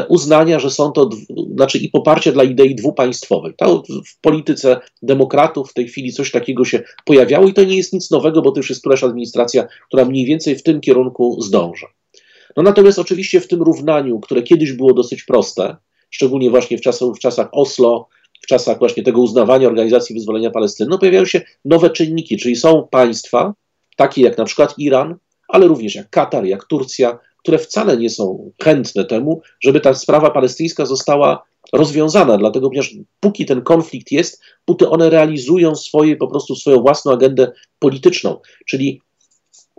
[0.08, 1.10] uznania, że są to,
[1.54, 3.54] znaczy i poparcie dla idei dwupaństwowej.
[3.56, 7.92] To w polityce demokratów w tej chwili coś takiego się pojawiało i to nie jest
[7.92, 11.86] nic nowego, bo to już jest któraś administracja, która mniej więcej w tym kierunku zdąża.
[12.56, 15.76] No natomiast oczywiście w tym równaniu, które kiedyś było dosyć proste,
[16.10, 16.80] szczególnie właśnie w,
[17.16, 18.08] w czasach Oslo,
[18.42, 22.88] w czasach właśnie tego uznawania Organizacji Wyzwolenia Palestyny, no pojawiają się nowe czynniki, czyli są
[22.90, 23.54] państwa,
[23.96, 25.16] takie jak na przykład Iran,
[25.48, 27.18] ale również jak Katar, jak Turcja,
[27.48, 31.42] które wcale nie są chętne temu, żeby ta sprawa palestyńska została
[31.72, 37.12] rozwiązana, dlatego ponieważ póki ten konflikt jest, póki one realizują swoje, po prostu swoją własną
[37.12, 39.00] agendę polityczną, czyli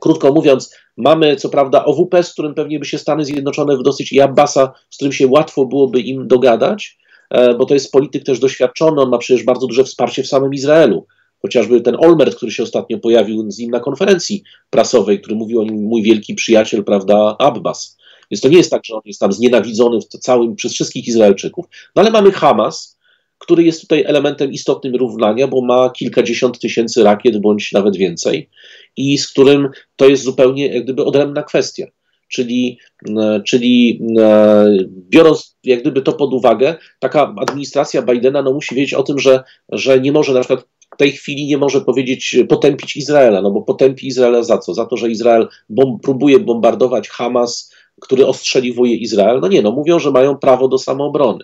[0.02, 4.14] krótko mówiąc, mamy co prawda OWP, z którym pewnie by się Stany Zjednoczone w dosyć
[4.14, 6.98] i Abbasa, z którym się łatwo byłoby im dogadać,
[7.30, 10.54] e, bo to jest polityk też doświadczony, on ma przecież bardzo duże wsparcie w samym
[10.54, 11.06] Izraelu.
[11.42, 15.64] Chociażby ten Olmert, który się ostatnio pojawił z nim na konferencji prasowej, który mówił o
[15.64, 17.98] nim mój wielki przyjaciel, prawda, Abbas.
[18.32, 21.66] Więc to nie jest tak, że on jest tam znienawidzony w całym, przez wszystkich Izraelczyków.
[21.96, 23.00] No ale mamy Hamas,
[23.38, 28.50] który jest tutaj elementem istotnym równania, bo ma kilkadziesiąt tysięcy rakiet, bądź nawet więcej,
[28.98, 31.86] i z którym to jest zupełnie jak gdyby odrębna kwestia.
[32.28, 32.78] Czyli,
[33.18, 34.66] e, czyli e,
[35.10, 39.44] biorąc jak gdyby to pod uwagę, taka administracja Bidena no, musi wiedzieć o tym, że,
[39.70, 40.66] że nie może na przykład
[41.00, 44.74] tej chwili nie może powiedzieć, potępić Izraela, no bo potępi Izraela za co?
[44.74, 49.40] Za to, że Izrael bom próbuje bombardować Hamas, który ostrzeliwuje Izrael?
[49.40, 51.44] No nie, no mówią, że mają prawo do samoobrony.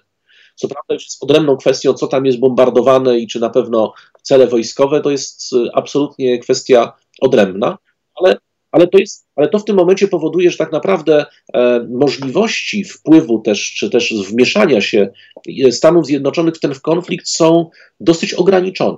[0.56, 4.48] Co prawda już jest odrębną kwestią, co tam jest bombardowane i czy na pewno cele
[4.48, 7.78] wojskowe, to jest absolutnie kwestia odrębna,
[8.22, 8.38] ale,
[8.72, 13.40] ale, to, jest, ale to w tym momencie powoduje, że tak naprawdę e, możliwości wpływu
[13.40, 15.10] też, czy też wmieszania się
[15.72, 18.98] Stanów Zjednoczonych w ten konflikt są dosyć ograniczone.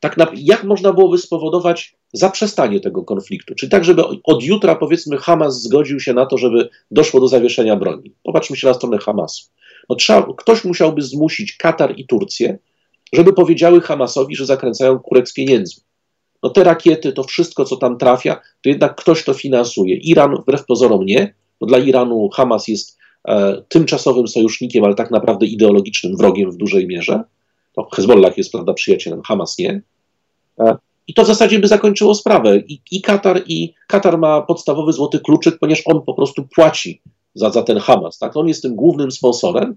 [0.00, 3.54] Tak na, jak można byłoby spowodować zaprzestanie tego konfliktu?
[3.54, 7.76] Czyli tak, żeby od jutra, powiedzmy, Hamas zgodził się na to, żeby doszło do zawieszenia
[7.76, 8.14] broni.
[8.22, 9.44] Popatrzmy się na stronę Hamasu.
[9.88, 12.58] No trzeba, ktoś musiałby zmusić Katar i Turcję,
[13.12, 15.82] żeby powiedziały Hamasowi, że zakręcają kurek z pieniędzmi.
[16.42, 19.96] No te rakiety, to wszystko, co tam trafia, to jednak ktoś to finansuje.
[19.96, 25.46] Iran wbrew pozorom nie, bo dla Iranu Hamas jest e, tymczasowym sojusznikiem, ale tak naprawdę
[25.46, 27.22] ideologicznym wrogiem w dużej mierze.
[27.84, 29.82] To Hezbollah jest, prawda, przyjacielem, Hamas nie.
[30.58, 30.76] E,
[31.06, 32.56] I to w zasadzie by zakończyło sprawę.
[32.56, 37.00] I, I, Katar, i Katar ma podstawowy złoty kluczyk, ponieważ on po prostu płaci
[37.34, 38.18] za, za ten Hamas.
[38.18, 38.36] Tak?
[38.36, 39.76] On jest tym głównym sponsorem.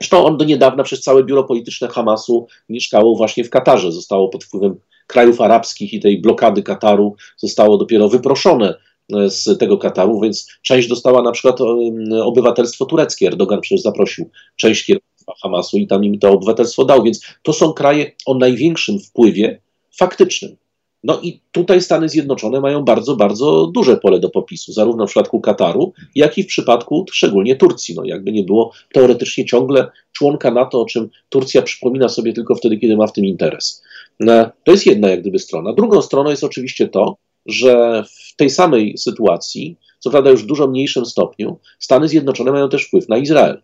[0.00, 3.92] Zresztą on do niedawna przez całe biuro polityczne Hamasu mieszkało właśnie w Katarze.
[3.92, 4.76] Zostało pod wpływem
[5.06, 8.74] krajów arabskich i tej blokady Kataru zostało dopiero wyproszone
[9.14, 11.58] e, z tego Kataru, więc część dostała na przykład
[12.22, 13.26] obywatelstwo tureckie.
[13.26, 14.90] Erdogan przecież zaprosił część
[15.42, 19.60] Hamasu i tam im to obywatelstwo dał, więc to są kraje o największym wpływie
[19.98, 20.56] faktycznym.
[21.04, 25.40] No i tutaj Stany Zjednoczone mają bardzo, bardzo duże pole do popisu, zarówno w przypadku
[25.40, 27.94] Kataru, jak i w przypadku szczególnie Turcji.
[27.94, 32.78] No jakby nie było teoretycznie ciągle członka NATO, o czym Turcja przypomina sobie tylko wtedy,
[32.78, 33.82] kiedy ma w tym interes.
[34.20, 35.72] No, to jest jedna jak gdyby strona.
[35.72, 37.16] Drugą stroną jest oczywiście to,
[37.46, 42.68] że w tej samej sytuacji, co prawda już w dużo mniejszym stopniu, Stany Zjednoczone mają
[42.68, 43.62] też wpływ na Izrael.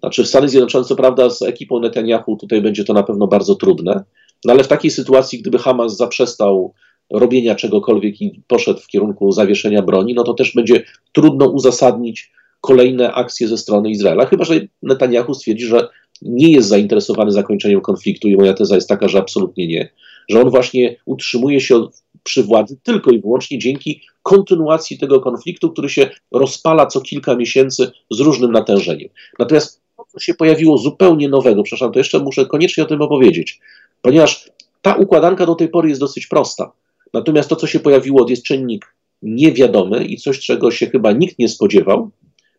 [0.00, 4.04] Znaczy Stany Zjednoczone, co prawda z ekipą Netanyahu tutaj będzie to na pewno bardzo trudne,
[4.44, 6.74] no ale w takiej sytuacji, gdyby Hamas zaprzestał
[7.10, 10.82] robienia czegokolwiek i poszedł w kierunku zawieszenia broni, no to też będzie
[11.12, 15.88] trudno uzasadnić kolejne akcje ze strony Izraela, chyba że Netanyahu stwierdzi, że
[16.22, 19.88] nie jest zainteresowany zakończeniem konfliktu i moja teza jest taka, że absolutnie nie,
[20.28, 21.86] że on właśnie utrzymuje się
[22.22, 27.90] przy władzy tylko i wyłącznie dzięki kontynuacji tego konfliktu, który się rozpala co kilka miesięcy
[28.10, 29.08] z różnym natężeniem.
[29.38, 33.60] Natomiast to, co się pojawiło zupełnie nowego, przepraszam, to jeszcze muszę koniecznie o tym opowiedzieć,
[34.02, 34.50] ponieważ
[34.82, 36.72] ta układanka do tej pory jest dosyć prosta.
[37.14, 41.48] Natomiast to, co się pojawiło, jest czynnik niewiadomy i coś, czego się chyba nikt nie
[41.48, 42.10] spodziewał.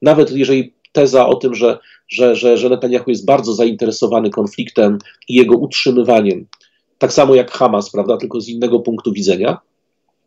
[0.01, 5.35] Nawet jeżeli teza o tym, że, że, że, że Netanyahu jest bardzo zainteresowany konfliktem i
[5.35, 6.47] jego utrzymywaniem,
[6.97, 9.57] tak samo jak Hamas, prawda, tylko z innego punktu widzenia,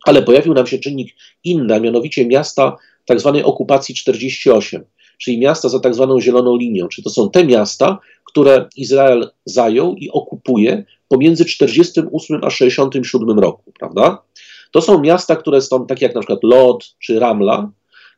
[0.05, 4.85] ale pojawił nam się czynnik inny, a mianowicie miasta tak zwanej okupacji 48,
[5.23, 9.95] czyli miasta za tak zwaną zieloną linią, czyli to są te miasta, które Izrael zajął
[9.95, 14.23] i okupuje pomiędzy 48 a 67 roku, prawda?
[14.70, 17.70] To są miasta, które są takie jak na przykład Lod czy Ramla,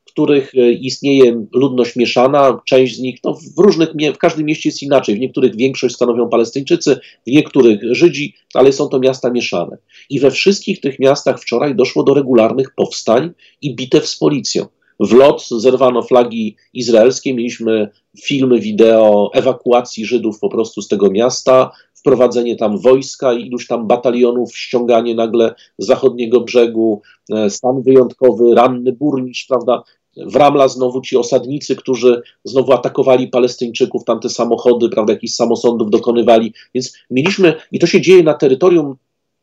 [0.05, 4.69] w których e, istnieje ludność mieszana, część z nich, no w różnych, w każdym mieście
[4.69, 9.77] jest inaczej, w niektórych większość stanowią Palestyńczycy, w niektórych Żydzi, ale są to miasta mieszane.
[10.11, 13.31] I we wszystkich tych miastach wczoraj doszło do regularnych powstań
[13.63, 14.67] i bitew z policją.
[15.01, 17.89] W lot zerwano flagi izraelskie, mieliśmy
[18.21, 24.57] filmy, wideo ewakuacji Żydów po prostu z tego miasta, wprowadzenie tam wojska, iluś tam batalionów,
[24.57, 29.83] ściąganie nagle z zachodniego brzegu, e, stan wyjątkowy, ranny burmistrz, prawda?
[30.17, 36.53] W Ramla znowu ci osadnicy, którzy znowu atakowali Palestyńczyków, tamte samochody, prawda, jakichś samosądów dokonywali.
[36.75, 38.97] Więc mieliśmy, i to się dzieje na terytorium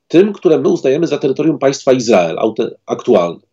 [0.08, 2.38] tym, które my uznajemy za terytorium państwa Izrael
[2.86, 3.51] aktualne.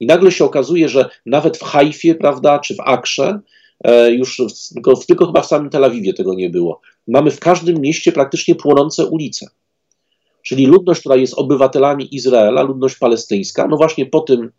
[0.00, 3.40] I nagle się okazuje, że nawet w Hajfie, prawda, czy w Akrze,
[3.84, 4.42] e, już
[4.74, 8.54] tylko, tylko chyba w samym Tel Awiwie tego nie było, mamy w każdym mieście praktycznie
[8.54, 9.46] płonące ulice.
[10.42, 14.50] Czyli ludność, która jest obywatelami Izraela, ludność palestyńska, no właśnie po tym,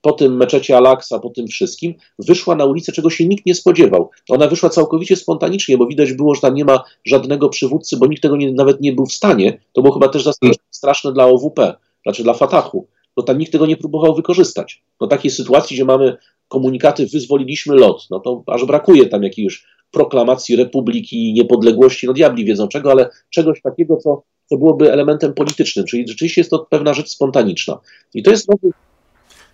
[0.00, 4.10] po tym meczecie Al-Aqsa, po tym wszystkim, wyszła na ulicę, czego się nikt nie spodziewał.
[4.28, 8.22] Ona wyszła całkowicie spontanicznie, bo widać było, że tam nie ma żadnego przywódcy, bo nikt
[8.22, 9.60] tego nie, nawet nie był w stanie.
[9.72, 10.24] To było chyba też
[10.70, 14.82] straszne dla OWP, znaczy dla Fatahu no tam nikt tego nie próbował wykorzystać.
[15.00, 16.16] No takiej sytuacji, gdzie mamy
[16.48, 22.68] komunikaty wyzwoliliśmy lot, no to aż brakuje tam jakiejś proklamacji republiki, niepodległości, no diabli wiedzą
[22.68, 27.08] czego, ale czegoś takiego, co, co byłoby elementem politycznym, czyli rzeczywiście jest to pewna rzecz
[27.08, 27.80] spontaniczna.
[28.14, 28.46] I to jest.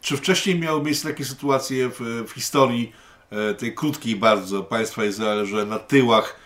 [0.00, 2.92] Czy wcześniej miały miejsce takie sytuacje w, w historii
[3.30, 6.36] e, tej krótkiej bardzo państwa Izrael, że na tyłach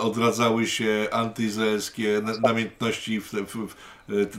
[0.00, 3.74] odradzały się antyizraelskie namiętności w, w, w,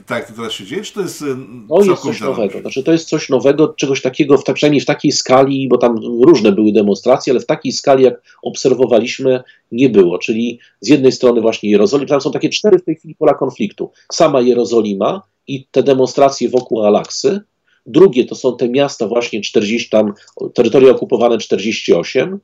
[0.06, 1.24] tak to teraz się dzieje, czy to jest
[1.68, 2.60] To jest coś nowego.
[2.60, 6.52] Znaczy, to jest coś nowego, czegoś takiego, w, przynajmniej w takiej skali, bo tam różne
[6.52, 10.18] były demonstracje, ale w takiej skali, jak obserwowaliśmy, nie było.
[10.18, 13.90] Czyli z jednej strony właśnie Jerozolima, tam są takie cztery w tej chwili pola konfliktu.
[14.12, 17.40] Sama Jerozolima i te demonstracje wokół Alaksy,
[17.88, 20.12] Drugie to są te miasta właśnie 40, tam
[20.54, 22.38] terytoria okupowane 48.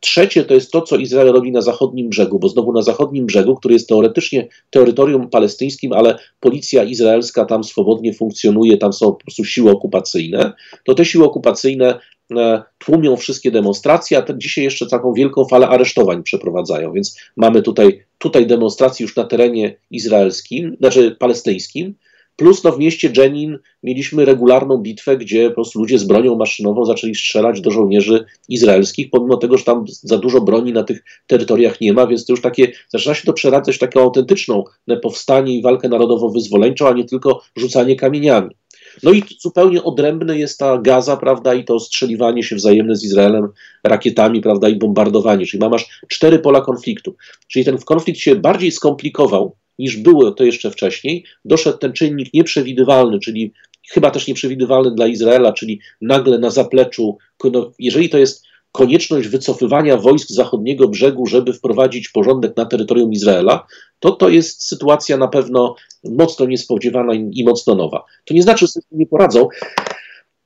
[0.00, 3.54] Trzecie to jest to, co Izrael robi na zachodnim brzegu, bo znowu na zachodnim brzegu,
[3.54, 9.44] który jest teoretycznie terytorium palestyńskim, ale policja izraelska tam swobodnie funkcjonuje, tam są po prostu
[9.44, 10.52] siły okupacyjne,
[10.84, 11.98] to te siły okupacyjne
[12.36, 16.92] e, tłumią wszystkie demonstracje, a dzisiaj jeszcze taką wielką falę aresztowań przeprowadzają.
[16.92, 21.94] Więc mamy tutaj, tutaj demonstracje już na terenie izraelskim, znaczy palestyńskim,
[22.38, 26.84] Plus no, w mieście Jenin mieliśmy regularną bitwę, gdzie po prostu ludzie z bronią maszynową
[26.84, 31.80] zaczęli strzelać do żołnierzy izraelskich, pomimo tego, że tam za dużo broni na tych terytoriach
[31.80, 34.64] nie ma, więc to już takie, zaczyna się to przeradzać w taką autentyczną
[35.02, 38.54] powstanie i walkę narodowo-wyzwoleńczą, a nie tylko rzucanie kamieniami.
[39.02, 43.48] No i zupełnie odrębne jest ta gaza, prawda, i to strzeliwanie się wzajemne z Izraelem
[43.84, 45.46] rakietami, prawda, i bombardowanie.
[45.46, 47.16] Czyli masz cztery pola konfliktu.
[47.48, 53.18] Czyli ten konflikt się bardziej skomplikował, niż było to jeszcze wcześniej, doszedł ten czynnik nieprzewidywalny,
[53.18, 53.52] czyli
[53.90, 59.96] chyba też nieprzewidywalny dla Izraela, czyli nagle na zapleczu, no, jeżeli to jest konieczność wycofywania
[59.96, 63.66] wojsk zachodniego brzegu, żeby wprowadzić porządek na terytorium Izraela,
[63.98, 65.74] to to jest sytuacja na pewno
[66.04, 68.04] mocno niespodziewana i, mocno nowa.
[68.24, 69.48] To nie znaczy, że sobie nie poradzą,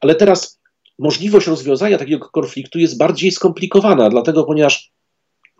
[0.00, 0.60] ale teraz
[0.98, 4.92] możliwość rozwiązania takiego konfliktu jest bardziej skomplikowana, dlatego ponieważ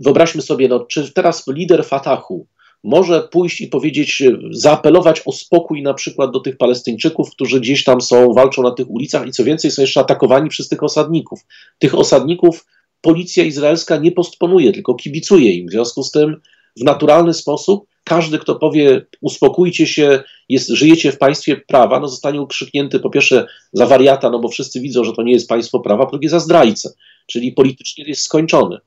[0.01, 2.47] wyobraźmy sobie, no, czy teraz lider Fatahu
[2.85, 8.01] może pójść i powiedzieć, zaapelować o spokój na przykład do tych Palestyńczyków, którzy gdzieś tam
[8.01, 11.41] są, walczą na tych ulicach i co więcej są jeszcze atakowani przez tych osadników.
[11.78, 12.66] Tych osadników
[13.01, 15.68] policja izraelska nie postponuje, tylko kibicuje im.
[15.68, 16.41] W związku z tym
[16.76, 22.41] w naturalny sposób każdy, kto powie uspokójcie się, jest, żyjecie w państwie prawa, no zostanie
[22.41, 26.07] ukrzyknięty po pierwsze za wariata, no bo wszyscy widzą, że to nie jest państwo prawa,
[26.07, 26.91] po drugie za zdrajcę,
[27.26, 28.78] czyli politycznie jest skończony.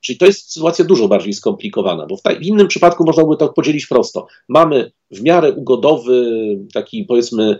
[0.00, 3.48] Czyli to jest sytuacja dużo bardziej skomplikowana, bo w, w, innym przypadku można by to
[3.48, 4.26] podzielić prosto.
[4.48, 6.24] Mamy w miarę ugodowy,
[6.74, 7.58] taki powiedzmy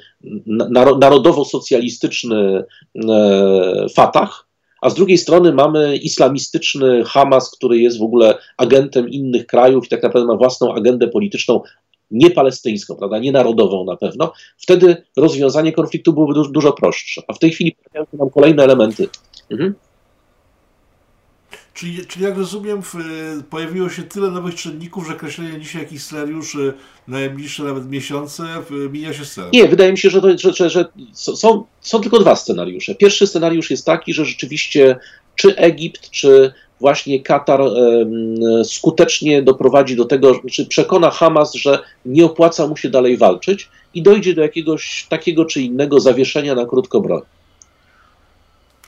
[0.97, 2.65] narodowo-socjalistyczny
[3.09, 4.49] e, Fatah,
[4.81, 9.89] a z drugiej strony mamy islamistyczny Hamas, który jest w ogóle agentem innych krajów i
[9.89, 11.61] tak naprawdę ma własną agendę polityczną,
[12.11, 14.33] nie palestyńską, prawda, nie narodową na pewno.
[14.57, 17.23] Wtedy rozwiązanie konfliktu byłoby dużo, dużo prostsze.
[17.29, 19.09] A w tej chwili pojawiają się nam kolejne elementy.
[19.51, 19.75] Mhm.
[21.79, 22.83] Czyli, czyli jak rozumiem,
[23.51, 26.75] pojawiło się tyle nowych czynników, że kreślenie dzisiaj jakichś scenariuszy
[27.09, 28.45] na najbliższe nawet miesiące
[28.93, 29.51] mija się z celem.
[29.51, 32.95] Nie, wydaje mi się, że, to, że, że, że są, są tylko dwa scenariusze.
[32.95, 34.97] Pierwszy scenariusz jest taki, że rzeczywiście
[35.37, 37.61] czy Egipt, czy właśnie Katar
[38.65, 44.03] skutecznie doprowadzi do tego, czy przekona Hamas, że nie opłaca mu się dalej walczyć i
[44.03, 47.23] dojdzie do jakiegoś takiego czy innego zawieszenia na krótko broń.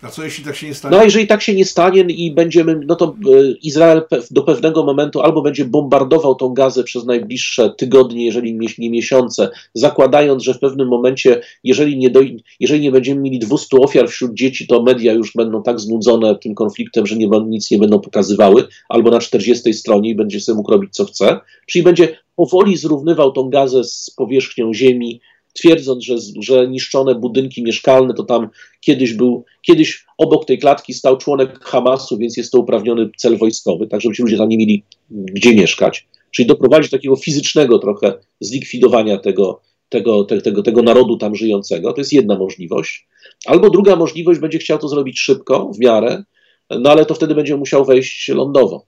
[0.02, 0.96] A co jeśli tak się nie stanie?
[0.96, 4.84] No a jeżeli tak się nie stanie i będziemy, no to e, Izrael do pewnego
[4.84, 10.58] momentu albo będzie bombardował tą gazę przez najbliższe tygodnie, jeżeli nie miesiące, zakładając, że w
[10.58, 12.20] pewnym momencie, jeżeli nie, do,
[12.60, 16.54] jeżeli nie będziemy mieli 200 ofiar wśród dzieci, to media już będą tak znudzone tym
[16.54, 20.70] konfliktem, że nie, nic nie będą pokazywały, albo na 40 stronie i będzie sobie mógł
[20.70, 21.40] robić co chce.
[21.66, 25.20] Czyli będzie powoli zrównywał tą gazę z powierzchnią ziemi,
[25.52, 28.48] twierdząc, że, że niszczone budynki mieszkalne to tam
[28.80, 33.86] kiedyś był, kiedyś obok tej klatki stał członek Hamasu, więc jest to uprawniony cel wojskowy,
[33.86, 36.06] tak żeby ci ludzie tam nie mieli gdzie mieszkać.
[36.30, 41.92] Czyli doprowadzić do takiego fizycznego trochę zlikwidowania tego, tego, te, tego, tego narodu tam żyjącego.
[41.92, 43.08] To jest jedna możliwość.
[43.46, 46.22] Albo druga możliwość będzie chciał to zrobić szybko, w miarę,
[46.70, 48.86] no ale to wtedy będzie musiał wejść lądowo.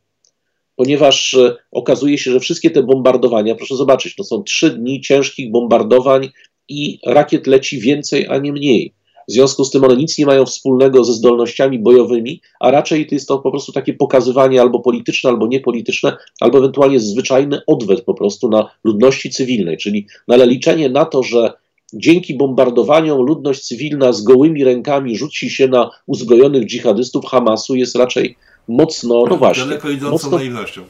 [0.77, 5.51] Ponieważ e, okazuje się, że wszystkie te bombardowania, proszę zobaczyć, to są trzy dni ciężkich
[5.51, 6.31] bombardowań
[6.69, 8.95] i rakiet leci więcej, a nie mniej.
[9.29, 13.15] W związku z tym one nic nie mają wspólnego ze zdolnościami bojowymi, a raczej to
[13.15, 18.15] jest to po prostu takie pokazywanie albo polityczne, albo niepolityczne, albo ewentualnie zwyczajny odwet po
[18.15, 21.53] prostu na ludności cywilnej, czyli na liczenie na to, że
[21.95, 28.37] dzięki bombardowaniom ludność cywilna z gołymi rękami rzuci się na uzbrojonych dżihadystów Hamasu jest raczej
[28.69, 29.65] mocno, no właśnie.
[29.65, 30.83] Daleko idącą mocno, naiwnością.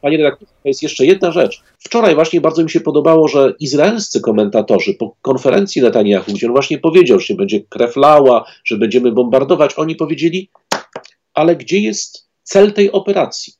[0.00, 1.62] Panie redaktorze, to jest jeszcze jedna rzecz.
[1.78, 6.78] Wczoraj właśnie bardzo mi się podobało, że izraelscy komentatorzy po konferencji Netanyahu, gdzie on właśnie
[6.78, 10.50] powiedział, że będzie krew lała, że będziemy bombardować, oni powiedzieli,
[11.34, 13.52] ale gdzie jest cel tej operacji?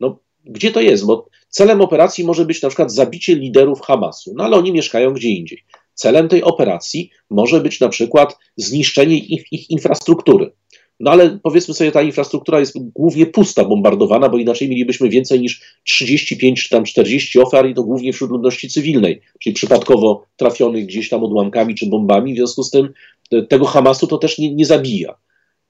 [0.00, 1.06] No, gdzie to jest?
[1.06, 5.28] Bo celem operacji może być na przykład zabicie liderów Hamasu, no ale oni mieszkają gdzie
[5.28, 5.64] indziej.
[5.94, 10.52] Celem tej operacji może być na przykład zniszczenie ich, ich infrastruktury.
[11.00, 15.60] No ale powiedzmy sobie, ta infrastruktura jest głównie pusta, bombardowana, bo inaczej mielibyśmy więcej niż
[15.84, 21.08] 35 czy tam 40 ofiar i to głównie wśród ludności cywilnej, czyli przypadkowo trafionych gdzieś
[21.08, 22.34] tam odłamkami czy bombami.
[22.34, 22.88] W związku z tym
[23.48, 25.14] tego Hamasu to też nie, nie zabija.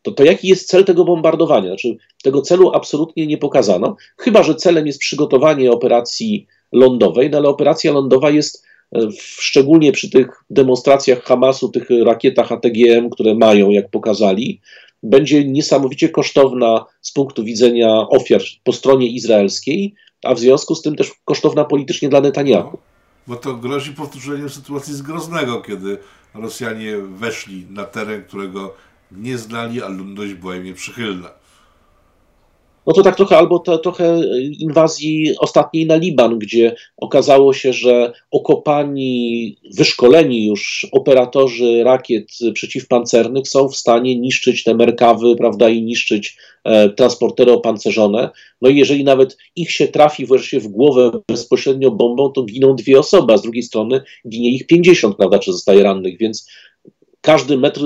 [0.03, 1.69] To, to jaki jest cel tego bombardowania?
[1.69, 7.49] Znaczy, tego celu absolutnie nie pokazano, chyba że celem jest przygotowanie operacji lądowej, no ale
[7.49, 8.65] operacja lądowa jest
[8.95, 14.61] e, szczególnie przy tych demonstracjach Hamasu, tych rakietach ATGM, które mają, jak pokazali,
[15.03, 19.95] będzie niesamowicie kosztowna z punktu widzenia ofiar po stronie izraelskiej,
[20.25, 22.79] a w związku z tym też kosztowna politycznie dla Netanyahu.
[23.27, 25.99] Bo to grozi powtórzeniem sytuacji z Groznego, kiedy
[26.35, 28.75] Rosjanie weszli na teren, którego
[29.13, 31.31] nie znali, a ludność była im nieprzychylna
[32.89, 34.21] no to tak trochę albo to, trochę
[34.59, 43.69] inwazji ostatniej na Liban, gdzie okazało się, że okopani, wyszkoleni już operatorzy rakiet przeciwpancernych są
[43.69, 48.31] w stanie niszczyć te merkawy, prawda, i niszczyć e, transportery opancerzone.
[48.63, 52.99] No i jeżeli nawet ich się trafi wreszcie w głowę bezpośrednio bombą, to giną dwie
[52.99, 56.49] osoby, a z drugiej strony ginie ich 50, prawda, czy zostaje rannych, więc
[57.21, 57.81] każdy metr,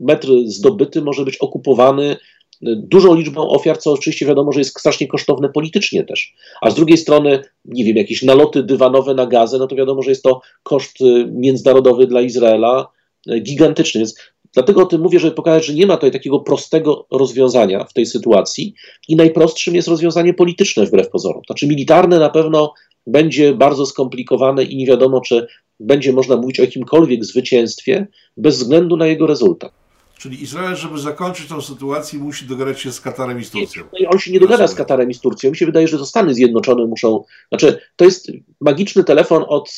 [0.00, 2.16] metr zdobyty może być okupowany
[2.62, 6.34] dużą liczbą ofiar, co oczywiście wiadomo, że jest strasznie kosztowne politycznie też.
[6.60, 10.10] A z drugiej strony, nie wiem, jakieś naloty dywanowe na gazę, no to wiadomo, że
[10.10, 12.88] jest to koszt y, międzynarodowy dla Izraela
[13.30, 13.98] y, gigantyczny.
[13.98, 14.14] Więc
[14.54, 18.06] dlatego o tym mówię, żeby pokazać, że nie ma tutaj takiego prostego rozwiązania w tej
[18.06, 18.74] sytuacji
[19.08, 21.42] i najprostszym jest rozwiązanie polityczne wbrew pozorom.
[21.46, 22.72] Znaczy militarne na pewno
[23.06, 25.46] będzie bardzo skomplikowane i nie wiadomo, czy
[25.80, 29.85] będzie można mówić o jakimkolwiek zwycięstwie bez względu na jego rezultat.
[30.18, 33.84] Czyli Izrael, żeby zakończyć tę sytuację, musi dogadać się z Katarem i z Turcją.
[34.00, 35.50] Nie, on się nie dogada z Katarem i z Turcją.
[35.50, 37.24] Mi się wydaje, że to Stany Zjednoczone muszą.
[37.48, 39.70] Znaczy, to jest magiczny telefon od,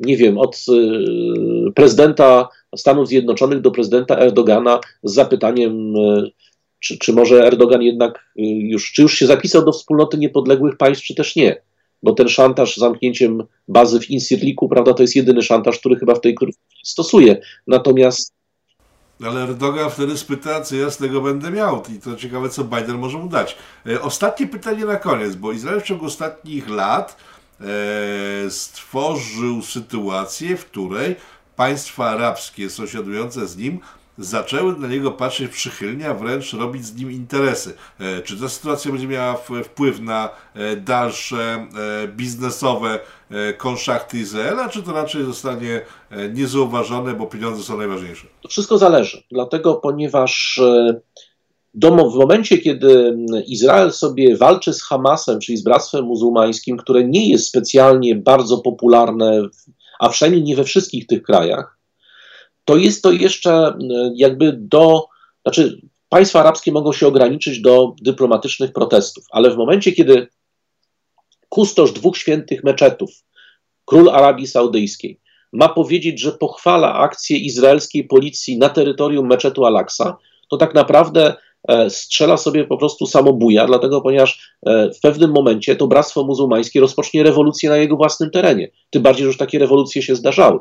[0.00, 6.30] nie wiem, od e, prezydenta Stanów Zjednoczonych do prezydenta Erdogana z zapytaniem, e,
[6.80, 11.04] czy, czy może Erdogan jednak e, już, czy już się zapisał do wspólnoty niepodległych państw,
[11.04, 11.62] czy też nie.
[12.02, 16.20] Bo ten szantaż zamknięciem bazy w Insirliku, prawda, to jest jedyny szantaż, który chyba w
[16.20, 16.34] tej
[16.84, 17.40] stosuje.
[17.66, 18.35] Natomiast
[19.24, 21.82] ale Erdogan wtedy spyta, co ja z tego będę miał.
[21.96, 23.56] I to ciekawe, co Biden może mu dać.
[23.86, 27.16] E, ostatnie pytanie na koniec, bo Izrael w ciągu ostatnich lat
[27.60, 27.64] e,
[28.50, 31.16] stworzył sytuację, w której
[31.56, 33.80] państwa arabskie sąsiadujące z nim
[34.18, 37.74] zaczęły na niego patrzeć przychylnie, a wręcz robić z nim interesy.
[38.00, 41.36] E, czy ta sytuacja będzie miała wpływ na e, dalsze
[42.04, 42.98] e, biznesowe
[43.58, 45.80] konszachty Izraela, czy to raczej zostanie
[46.34, 48.26] niezauważone, bo pieniądze są najważniejsze?
[48.42, 50.60] To wszystko zależy, dlatego ponieważ
[51.74, 57.46] w momencie, kiedy Izrael sobie walczy z Hamasem, czyli z Bractwem Muzułmańskim, które nie jest
[57.46, 59.42] specjalnie bardzo popularne,
[59.98, 61.75] a przynajmniej nie we wszystkich tych krajach,
[62.66, 63.74] to jest to jeszcze e,
[64.14, 65.06] jakby do,
[65.42, 70.26] znaczy państwa arabskie mogą się ograniczyć do dyplomatycznych protestów, ale w momencie, kiedy
[71.48, 73.10] kustosz dwóch świętych meczetów,
[73.84, 75.20] król Arabii Saudyjskiej,
[75.52, 80.16] ma powiedzieć, że pochwala akcję izraelskiej policji na terytorium meczetu Al-Aqsa,
[80.50, 81.34] to tak naprawdę
[81.68, 86.80] e, strzela sobie po prostu samobuja, dlatego ponieważ e, w pewnym momencie to Bractwo Muzułmańskie
[86.80, 88.70] rozpocznie rewolucję na jego własnym terenie.
[88.90, 90.60] Tym bardziej, że już takie rewolucje się zdarzały.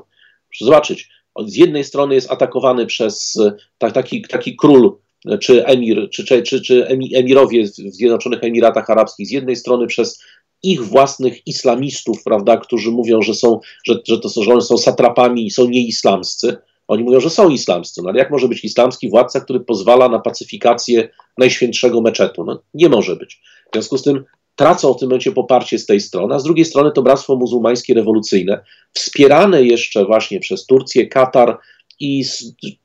[0.61, 1.09] Zobaczyć,
[1.45, 3.38] z jednej strony jest atakowany przez
[3.77, 4.97] tak, taki, taki król
[5.41, 10.19] czy emir, czy, czy, czy, czy emirowie w Zjednoczonych Emiratach Arabskich, z jednej strony przez
[10.63, 15.45] ich własnych islamistów, prawda, którzy mówią, że są, że, że to są, że są satrapami
[15.45, 16.57] i są nieislamscy.
[16.88, 18.01] Oni mówią, że są islamscy.
[18.03, 22.43] No ale jak może być islamski władca, który pozwala na pacyfikację najświętszego meczetu?
[22.43, 23.41] No, nie może być.
[23.71, 24.23] W związku z tym
[24.55, 27.93] tracą w tym momencie poparcie z tej strony, a z drugiej strony to Bractwo Muzułmańskie
[27.93, 31.57] Rewolucyjne, wspierane jeszcze właśnie przez Turcję, Katar
[31.99, 32.23] i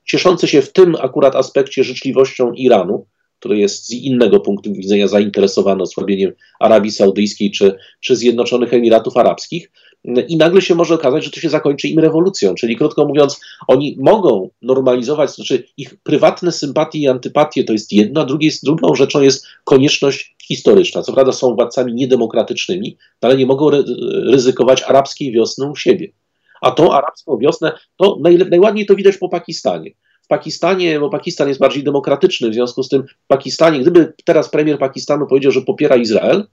[0.05, 3.05] cieszące się w tym akurat aspekcie życzliwością Iranu,
[3.41, 9.71] który jest z innego punktu widzenia zainteresowany osłabieniem Arabii Saudyjskiej czy, czy Zjednoczonych Emiratów Arabskich,
[10.27, 12.55] i nagle się może okazać, że to się zakończy im rewolucją.
[12.55, 18.21] Czyli krótko mówiąc, oni mogą normalizować, znaczy ich prywatne sympatie i antypatie to jest jedno,
[18.21, 21.01] a drugie, drugą rzeczą jest konieczność historyczna.
[21.01, 23.69] Co prawda są władcami niedemokratycznymi, ale nie mogą
[24.25, 26.11] ryzykować arabskiej wiosny u siebie.
[26.61, 28.19] A tą arabską wiosnę, to
[28.49, 29.91] najładniej to widać po Pakistanie.
[30.31, 34.79] Pakistanie, bo Pakistan jest bardziej demokratyczny, w związku z tym w Pakistanie, gdyby teraz premier
[34.79, 36.47] Pakistanu powiedział, że popiera Izrael,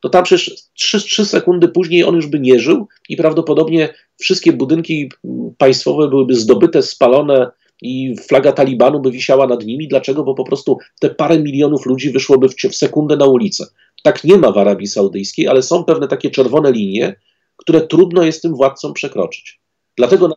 [0.00, 4.52] to tam przecież 3, 3 sekundy później on już by nie żył i prawdopodobnie wszystkie
[4.52, 5.12] budynki
[5.58, 7.50] państwowe byłyby zdobyte, spalone
[7.82, 9.88] i flaga Talibanu by wisiała nad nimi.
[9.88, 10.24] Dlaczego?
[10.24, 13.66] Bo po prostu te parę milionów ludzi wyszłoby w, w sekundę na ulicę.
[14.02, 17.16] Tak nie ma w Arabii Saudyjskiej, ale są pewne takie czerwone linie,
[17.56, 19.60] które trudno jest tym władcom przekroczyć.
[19.96, 20.34] Dlatego,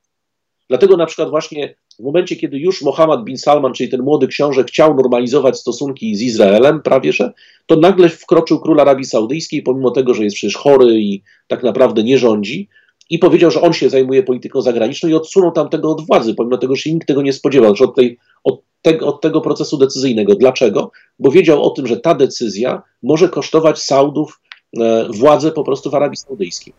[0.69, 4.63] dlatego na przykład właśnie w momencie, kiedy już Mohammed bin Salman, czyli ten młody książę,
[4.63, 7.31] chciał normalizować stosunki z Izraelem, prawie że,
[7.65, 12.03] to nagle wkroczył król Arabii Saudyjskiej, pomimo tego, że jest przecież chory i tak naprawdę
[12.03, 12.69] nie rządzi,
[13.09, 16.75] i powiedział, że on się zajmuje polityką zagraniczną i odsunął tamtego od władzy, pomimo tego,
[16.75, 20.35] że się nikt tego nie spodziewał, znaczy od, tej, od, tego, od tego procesu decyzyjnego.
[20.35, 20.91] Dlaczego?
[21.19, 24.41] Bo wiedział o tym, że ta decyzja może kosztować Saudów
[24.79, 26.73] e, władzę po prostu w Arabii Saudyjskiej.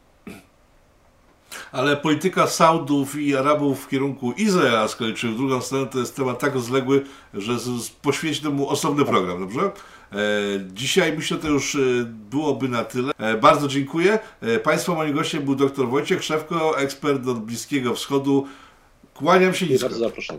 [1.73, 5.99] Ale polityka Saudów i Arabów w kierunku Izraela z kolei, czy w drugą stronę, to
[5.99, 7.05] jest temat tak rozległy,
[7.35, 7.53] że
[8.03, 9.61] poświęci temu osobny program, dobrze?
[10.13, 10.17] E,
[10.73, 13.13] dzisiaj myślę, to już e, byłoby na tyle.
[13.19, 14.19] E, bardzo dziękuję.
[14.63, 18.47] Państwa moim gościem był dr Wojciech Szewko, ekspert od Bliskiego Wschodu.
[19.15, 19.89] Kłaniam się nisko.
[19.89, 20.37] Bardzo zapraszam.